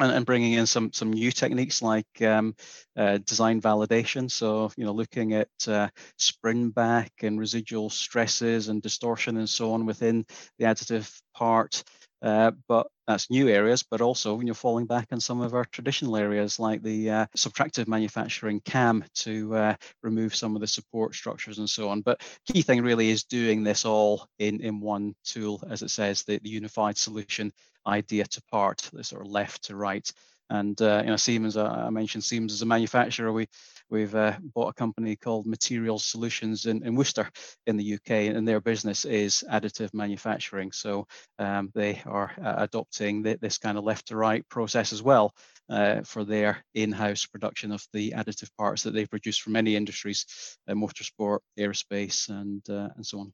[0.00, 2.56] And, and bringing in some some new techniques like um,
[2.96, 4.28] uh, design validation.
[4.28, 9.74] So you know, looking at uh, spring back and residual stresses and distortion and so
[9.74, 10.24] on within
[10.58, 11.84] the additive part.
[12.24, 15.66] Uh, but that's new areas, but also when you're falling back on some of our
[15.66, 21.14] traditional areas like the uh, subtractive manufacturing CAM to uh, remove some of the support
[21.14, 22.00] structures and so on.
[22.00, 26.22] But key thing really is doing this all in in one tool, as it says,
[26.22, 27.52] the, the unified solution
[27.86, 30.10] idea to part, the sort of left to right.
[30.50, 33.32] And uh, you know, Siemens, uh, I mentioned Siemens as a manufacturer.
[33.32, 33.46] We
[33.90, 37.28] we've uh, bought a company called Materials Solutions in, in Worcester
[37.66, 40.72] in the UK, and their business is additive manufacturing.
[40.72, 41.06] So
[41.38, 45.34] um, they are uh, adopting the, this kind of left to right process as well
[45.68, 50.26] uh, for their in-house production of the additive parts that they produce for many industries,
[50.68, 53.32] uh, motorsport, aerospace, and and so on.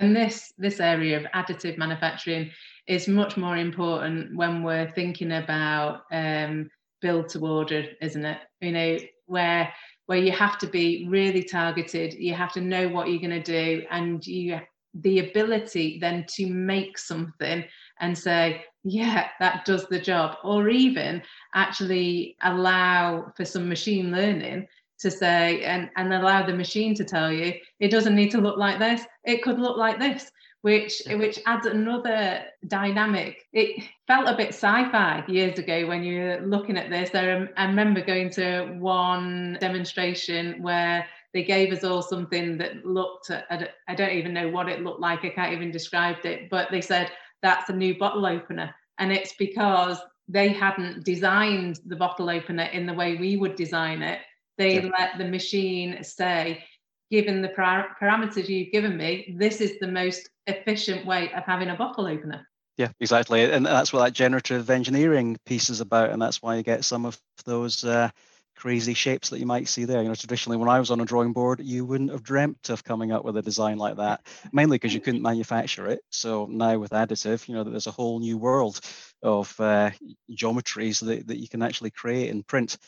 [0.00, 2.50] And this this area of additive manufacturing
[2.86, 6.70] is much more important when we're thinking about um,
[7.02, 8.38] build to order, isn't it?
[8.60, 9.72] You know, where
[10.06, 13.42] where you have to be really targeted, you have to know what you're going to
[13.42, 14.58] do, and you
[14.94, 17.64] the ability then to make something
[18.00, 21.22] and say, yeah, that does the job, or even
[21.54, 24.66] actually allow for some machine learning
[25.00, 28.56] to say and, and allow the machine to tell you it doesn't need to look
[28.56, 29.02] like this.
[29.24, 30.30] It could look like this
[30.62, 33.46] which which adds another dynamic.
[33.52, 37.14] It felt a bit sci-fi years ago when you were looking at this.
[37.14, 43.30] I, I remember going to one demonstration where they gave us all something that looked
[43.30, 46.80] I don't even know what it looked like i can't even describe it but they
[46.80, 48.74] said that's a new bottle opener.
[48.98, 49.98] And it's because
[50.28, 54.20] they hadn't designed the bottle opener in the way we would design it
[54.60, 54.90] they yeah.
[54.98, 56.62] let the machine say,
[57.10, 61.70] given the par- parameters you've given me, this is the most efficient way of having
[61.70, 62.46] a bottle opener.
[62.76, 63.50] Yeah, exactly.
[63.50, 66.10] And that's what that generative engineering piece is about.
[66.10, 68.10] And that's why you get some of those uh,
[68.56, 70.02] crazy shapes that you might see there.
[70.02, 72.84] You know, traditionally when I was on a drawing board, you wouldn't have dreamt of
[72.84, 76.00] coming up with a design like that, mainly because you couldn't manufacture it.
[76.10, 78.80] So now with additive, you know, there's a whole new world
[79.22, 79.90] of uh,
[80.30, 82.78] geometries that, that you can actually create and print.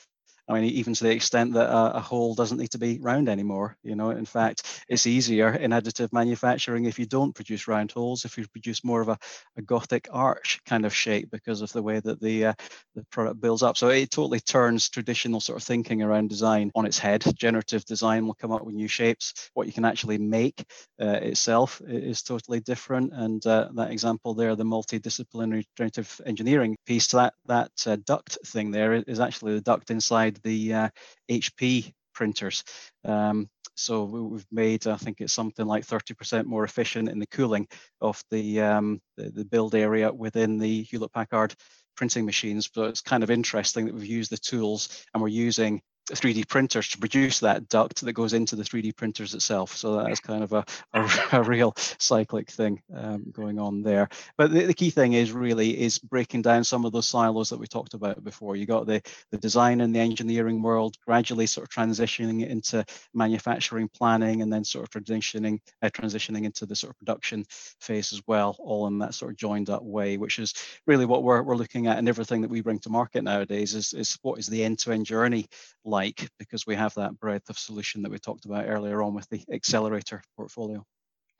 [0.49, 3.28] I mean, even to the extent that a, a, hole doesn't need to be round
[3.28, 3.76] anymore.
[3.84, 8.24] You know, in fact, it's easier in additive manufacturing if you don't produce round holes,
[8.24, 9.18] if you produce more of a,
[9.57, 12.55] a Gothic arch kind of shape because of the way that the uh,
[12.95, 13.76] the product builds up.
[13.76, 17.24] So it totally turns traditional sort of thinking around design on its head.
[17.36, 19.51] Generative design will come up with new shapes.
[19.55, 20.64] What you can actually make
[21.01, 23.12] uh, itself is totally different.
[23.12, 28.70] And uh, that example there, the multidisciplinary generative engineering piece, that that uh, duct thing
[28.70, 30.89] there is actually the duct inside the uh,
[31.30, 32.64] HP printers.
[33.05, 37.66] Um, so we've made, I think it's something like 30% more efficient in the cooling
[38.01, 41.55] of the, um, the, the build area within the Hewlett Packard
[41.97, 42.68] printing machines.
[42.68, 45.80] But it's kind of interesting that we've used the tools and we're using
[46.11, 49.77] 3D printers to produce that duct that goes into the 3D printers itself.
[49.77, 54.09] So that is kind of a, a, a real cyclic thing um, going on there.
[54.37, 57.59] But the, the, key thing is really is breaking down some of those silos that
[57.59, 58.57] we talked about before.
[58.57, 59.01] You got the,
[59.31, 62.85] the design and the engineering world gradually sort of transitioning into
[63.15, 67.45] manufacturing planning and then sort of transitioning uh, transitioning into the sort of production
[67.81, 70.55] phase as well, all in that sort of joined up way, which is
[70.87, 73.93] really what we're, we're looking at and everything that we bring to market nowadays is,
[73.93, 75.47] is what is the end-to-end journey
[75.93, 79.28] like because we have that breadth of solution that we talked about earlier on with
[79.28, 80.84] the Xcelerator portfolio.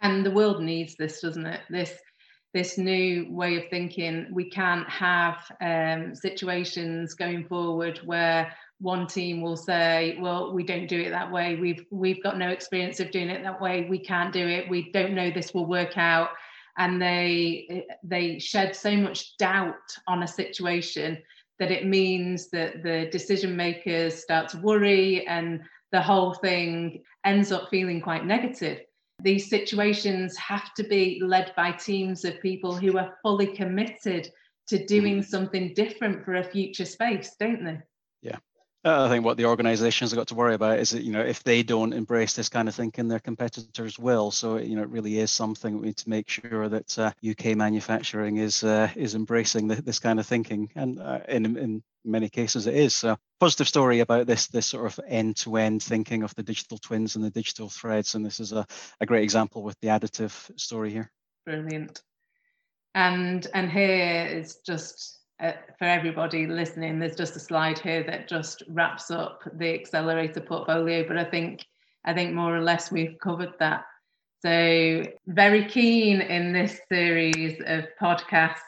[0.00, 1.62] And the world needs this, doesn't it?
[1.70, 1.92] This
[2.55, 4.26] this new way of thinking.
[4.30, 10.86] We can't have um, situations going forward where one team will say, "Well, we don't
[10.86, 11.57] do it that way.
[11.57, 13.86] We've we've got no experience of doing it that way.
[13.88, 14.68] We can't do it.
[14.68, 16.28] We don't know this will work out."
[16.76, 21.22] And they they shed so much doubt on a situation
[21.59, 25.61] that it means that the decision makers start to worry and
[25.92, 28.80] the whole thing ends up feeling quite negative.
[29.22, 34.28] These situations have to be led by teams of people who are fully committed
[34.68, 35.30] to doing mm-hmm.
[35.30, 37.78] something different for a future space, don't they?
[38.22, 38.38] Yeah,
[38.85, 41.45] I think what the organisations have got to worry about is that you know if
[41.45, 44.33] they don't embrace this kind of thinking, their competitors will.
[44.33, 47.57] So you know it really is something we need to make sure that uh, UK
[47.57, 52.28] manufacturing is uh, is embracing the, this kind of thinking, and uh, in in many
[52.28, 52.95] cases it is.
[52.95, 56.78] So positive story about this this sort of end to end thinking of the digital
[56.78, 58.66] twins and the digital threads, and this is a,
[59.01, 61.12] a great example with the additive story here.
[61.47, 62.03] Brilliant.
[62.97, 68.28] And and here is just uh, for everybody listening, there's just a slide here that
[68.28, 71.07] just wraps up the Xcelerator portfolio.
[71.07, 71.66] But I think
[72.05, 73.84] I think more or less we've covered that.
[74.40, 78.59] So very keen in this series of podcasts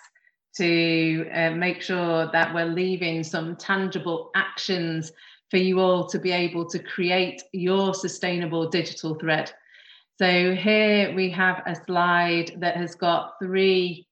[0.56, 5.10] to uh, make sure that we're leaving some tangible actions
[5.50, 9.52] for you all to be able to create your sustainable digital thread.
[10.16, 14.06] So here we have a slide that has got three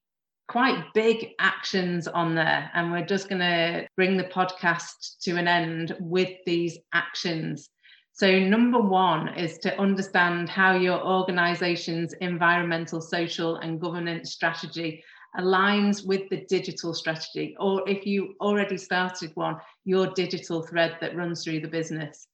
[0.53, 2.69] quite big actions on there.
[2.75, 7.69] And we're just going to bring the podcast to an end with these actions.
[8.11, 15.03] So, number one is to understand how your organization's environmental, social, and governance strategy
[15.39, 21.15] aligns with the digital strategy, or if you already started one, your digital thread that
[21.15, 22.27] runs through the business.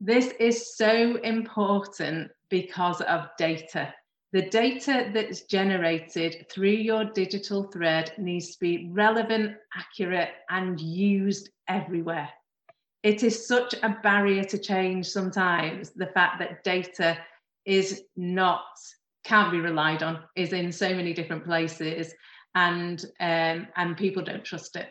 [0.00, 3.92] This is so important because of data.
[4.32, 11.48] The data that's generated through your digital thread needs to be relevant, accurate, and used
[11.66, 12.28] everywhere.
[13.02, 17.16] It is such a barrier to change sometimes, the fact that data
[17.64, 18.66] is not,
[19.24, 22.12] can't be relied on, is in so many different places,
[22.54, 24.88] and, um, and people don't trust it.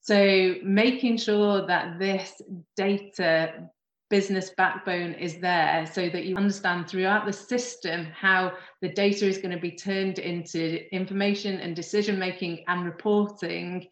[0.00, 2.40] So, making sure that this
[2.76, 3.68] data
[4.08, 9.38] business backbone is there so that you understand throughout the system how the data is
[9.38, 13.86] going to be turned into information and decision making and reporting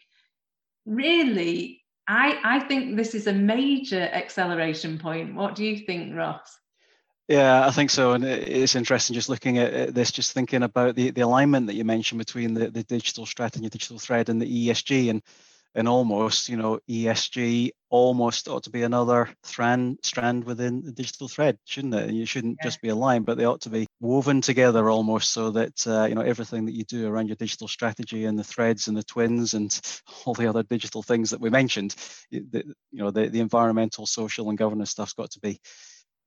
[0.86, 6.58] really i i think this is a major acceleration point what do you think ross
[7.26, 8.12] yeah, I think so.
[8.12, 11.84] And it's interesting just looking at this, just thinking about the, the alignment that you
[11.84, 15.08] mentioned between the, the digital strategy, digital thread, and the ESG.
[15.08, 15.22] And
[15.74, 21.28] and almost, you know, ESG almost ought to be another strand strand within the digital
[21.28, 22.08] thread, shouldn't it?
[22.08, 22.66] And You shouldn't yeah.
[22.66, 26.14] just be aligned, but they ought to be woven together almost, so that uh, you
[26.14, 29.54] know everything that you do around your digital strategy and the threads and the twins
[29.54, 29.80] and
[30.24, 31.94] all the other digital things that we mentioned,
[32.30, 35.60] the, you know, the, the environmental, social, and governance stuff's got to be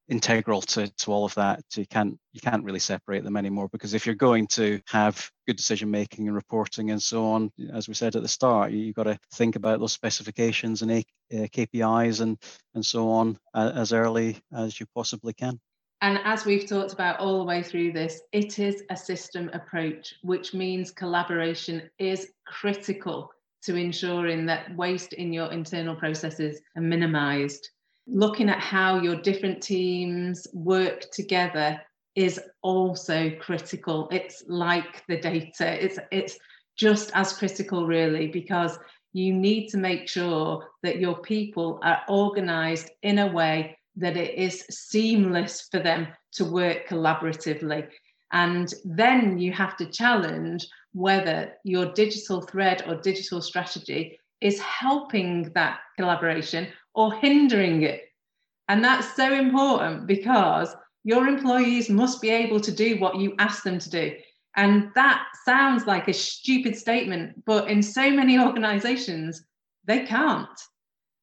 [0.09, 1.63] integral to, to all of that.
[1.75, 5.57] You can't you can't really separate them anymore because if you're going to have good
[5.57, 8.95] decision making and reporting and so on, as we said at the start, you, have
[8.95, 12.37] got to think about those specifications and uh, KPIs and
[12.75, 15.59] and so on as early as you possibly can.
[16.01, 20.13] And as we've talked about all the way through this, it is a system approach,
[20.21, 23.31] which means collaboration is critical
[23.63, 27.69] to ensuring that waste in your internal processes are minimized.
[28.07, 31.81] Looking at how your different teams work together
[32.15, 34.07] is also critical.
[34.11, 35.83] It's like the data.
[35.83, 36.37] It's it's
[36.77, 38.79] just as critical really because
[39.13, 44.35] you need to make sure that your people are organized in a way that it
[44.35, 47.87] is seamless for them to work collaboratively.
[48.31, 55.51] And then you have to challenge whether your digital thread or digital strategy is helping
[55.53, 58.03] that collaboration or hindering it.
[58.67, 63.63] And that's so important because your employees must be able to do what you ask
[63.63, 64.15] them to do.
[64.55, 69.45] And that sounds like a stupid statement, but in so many organizations,
[69.85, 70.59] they can't.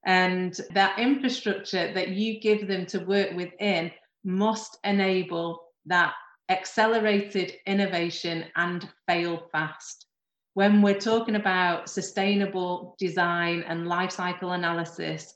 [0.06, 3.90] And that infrastructure that you give them to work within
[4.24, 6.14] must enable that
[6.48, 10.06] accelerated innovation and fail fast.
[10.54, 15.34] When we're talking about sustainable design and life cycle analysis,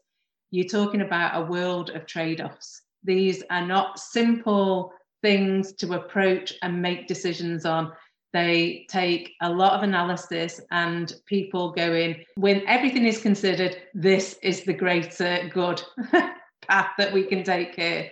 [0.53, 2.83] you're talking about a world of trade offs.
[3.03, 7.93] These are not simple things to approach and make decisions on.
[8.33, 14.39] They take a lot of analysis and people go in when everything is considered, this
[14.43, 15.83] is the greater good
[16.69, 18.11] path that we can take here.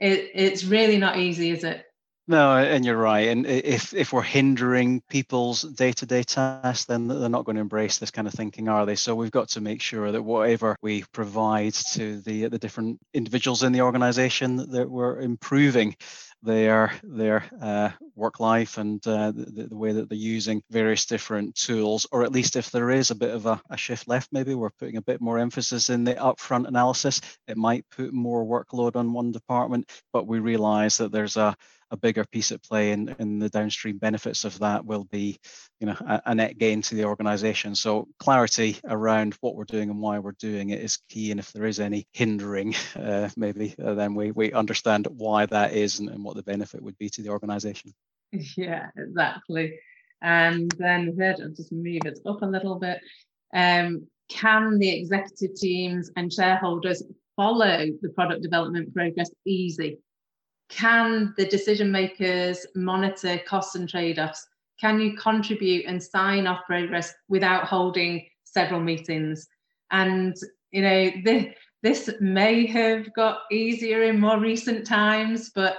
[0.00, 1.86] It, it's really not easy, is it?
[2.28, 3.28] No, and you're right.
[3.28, 8.12] And if if we're hindering people's day-to-day tasks, then they're not going to embrace this
[8.12, 8.94] kind of thinking, are they?
[8.94, 13.64] So we've got to make sure that whatever we provide to the the different individuals
[13.64, 15.96] in the organization that we're improving
[16.42, 21.54] their their uh, work life and uh, the, the, way that they're using various different
[21.54, 24.54] tools, or at least if there is a bit of a, a, shift left, maybe
[24.54, 27.20] we're putting a bit more emphasis in the upfront analysis.
[27.46, 31.56] It might put more workload on one department, but we realize that there's a
[31.92, 35.38] a bigger piece at play and, and the downstream benefits of that will be
[35.78, 37.74] you know a, a, net gain to the organization.
[37.74, 41.52] So clarity around what we're doing and why we're doing it is key and if
[41.52, 46.08] there is any hindering uh, maybe uh, then we, we understand why that is and,
[46.08, 47.92] and what the benefit would be to the organization.
[48.56, 49.78] Yeah exactly.
[50.22, 53.00] And then i'll just move it up a little bit.
[53.54, 57.02] Um, can the executive teams and shareholders
[57.36, 59.98] follow the product development progress easy
[60.72, 64.46] can the decision makers monitor costs and trade offs?
[64.80, 69.46] Can you contribute and sign off progress without holding several meetings?
[69.90, 70.34] And,
[70.70, 75.78] you know, this, this may have got easier in more recent times, but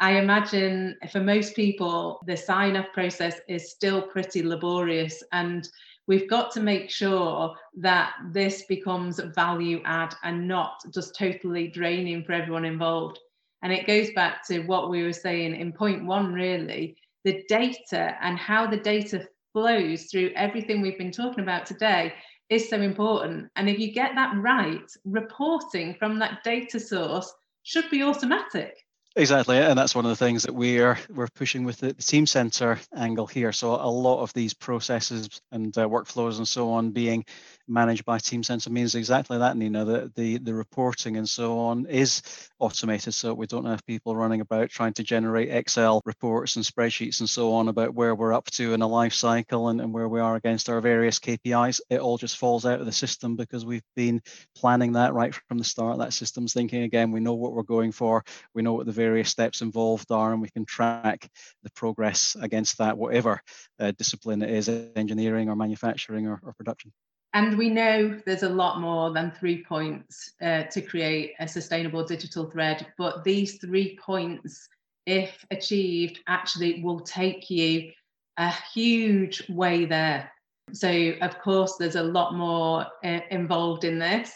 [0.00, 5.22] I imagine for most people, the sign off process is still pretty laborious.
[5.30, 5.68] And
[6.08, 12.24] we've got to make sure that this becomes value add and not just totally draining
[12.24, 13.20] for everyone involved.
[13.62, 18.16] And it goes back to what we were saying in point one, really the data
[18.20, 22.12] and how the data flows through everything we've been talking about today
[22.48, 23.48] is so important.
[23.56, 27.32] And if you get that right, reporting from that data source
[27.62, 28.74] should be automatic.
[29.14, 31.94] Exactly, and that's one of the things that we are we're pushing with the, the
[32.02, 33.52] Teamcenter angle here.
[33.52, 37.26] So a lot of these processes and uh, workflows and so on being
[37.68, 39.84] managed by Teamcenter means exactly that, Nina.
[39.84, 42.22] The, the the reporting and so on is
[42.58, 47.20] automated, so we don't have people running about trying to generate Excel reports and spreadsheets
[47.20, 50.08] and so on about where we're up to in a life cycle and, and where
[50.08, 51.82] we are against our various KPIs.
[51.90, 54.22] It all just falls out of the system because we've been
[54.56, 55.98] planning that right from the start.
[55.98, 57.12] That system's thinking again.
[57.12, 58.24] We know what we're going for.
[58.54, 61.28] We know what the various steps involved are, and we can track
[61.64, 63.40] the progress against that, whatever
[63.80, 66.92] uh, discipline it is, engineering or manufacturing or, or, production.
[67.34, 72.04] And we know there's a lot more than three points uh, to create a sustainable
[72.04, 74.68] digital thread, but these three points,
[75.06, 77.90] if achieved, actually will take you
[78.36, 80.30] a huge way there.
[80.72, 80.90] So,
[81.20, 84.30] of course, there's a lot more uh, involved in this.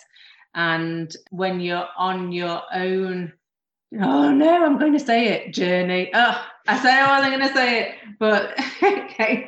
[0.54, 3.32] And when you're on your own
[3.98, 6.10] Oh no, I'm going to say it, journey.
[6.12, 9.46] Oh, I said I wasn't going to say it, but okay,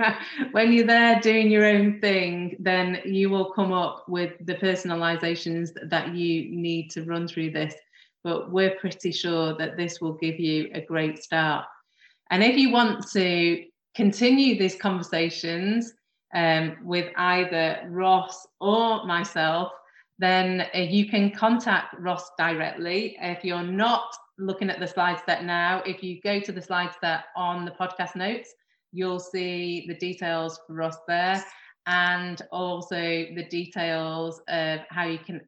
[0.53, 5.71] when you're there doing your own thing, then you will come up with the personalizations
[5.91, 7.75] that you need to run through this.
[8.25, 11.67] But we're pretty sure that this will give you a great start.
[12.31, 15.93] And if you want to continue these conversations
[16.35, 19.73] um, with either Ross or myself,
[20.19, 23.17] then uh, you can contact Ross directly.
[23.21, 26.91] If you're not looking at the slide set now, if you go to the slide
[27.01, 28.53] set on the podcast notes,
[28.93, 31.45] you'll see the details for Ross there
[31.87, 35.41] and also the details of how you can,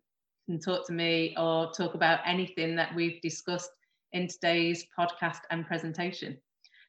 [0.46, 3.70] can talk to me or talk about anything that we've discussed
[4.12, 6.36] in today's podcast and presentation.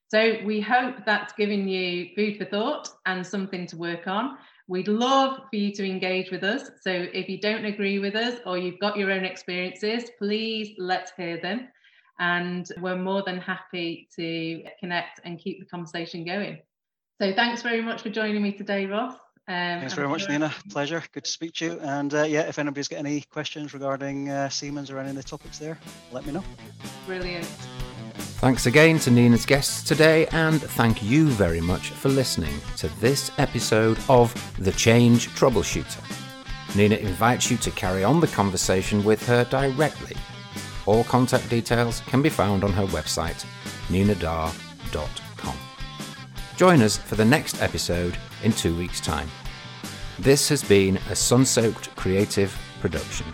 [0.08, 4.38] So we hope that's given you food for thought and something to work on.
[4.72, 6.72] We'd love for you to engage with us.
[6.80, 11.12] So if you don't agree with us or you've got your own experiences, please let's
[11.18, 11.68] hear them.
[12.20, 16.60] And we're more than happy to connect and keep the conversation going.
[17.22, 19.16] So thanks very much for joining me today, Ross.
[19.50, 20.54] Um, Thanks very much, Nina.
[20.70, 21.04] Pleasure.
[21.12, 21.80] Good to speak to you.
[21.82, 25.24] And uh, yeah, if anybody's got any questions regarding uh, Siemens or any of the
[25.24, 25.78] topics there,
[26.14, 26.46] let me know.
[27.06, 27.50] Brilliant.
[28.42, 33.30] Thanks again to Nina's guests today, and thank you very much for listening to this
[33.38, 36.02] episode of The Change Troubleshooter.
[36.76, 40.18] Nina invites you to carry on the conversation with her directly.
[40.88, 43.46] All contact details can be found on her website,
[43.90, 45.56] ninadar.com.
[46.58, 49.30] Join us for the next episode in two weeks' time.
[50.18, 53.28] This has been a Sun Soaked Creative production.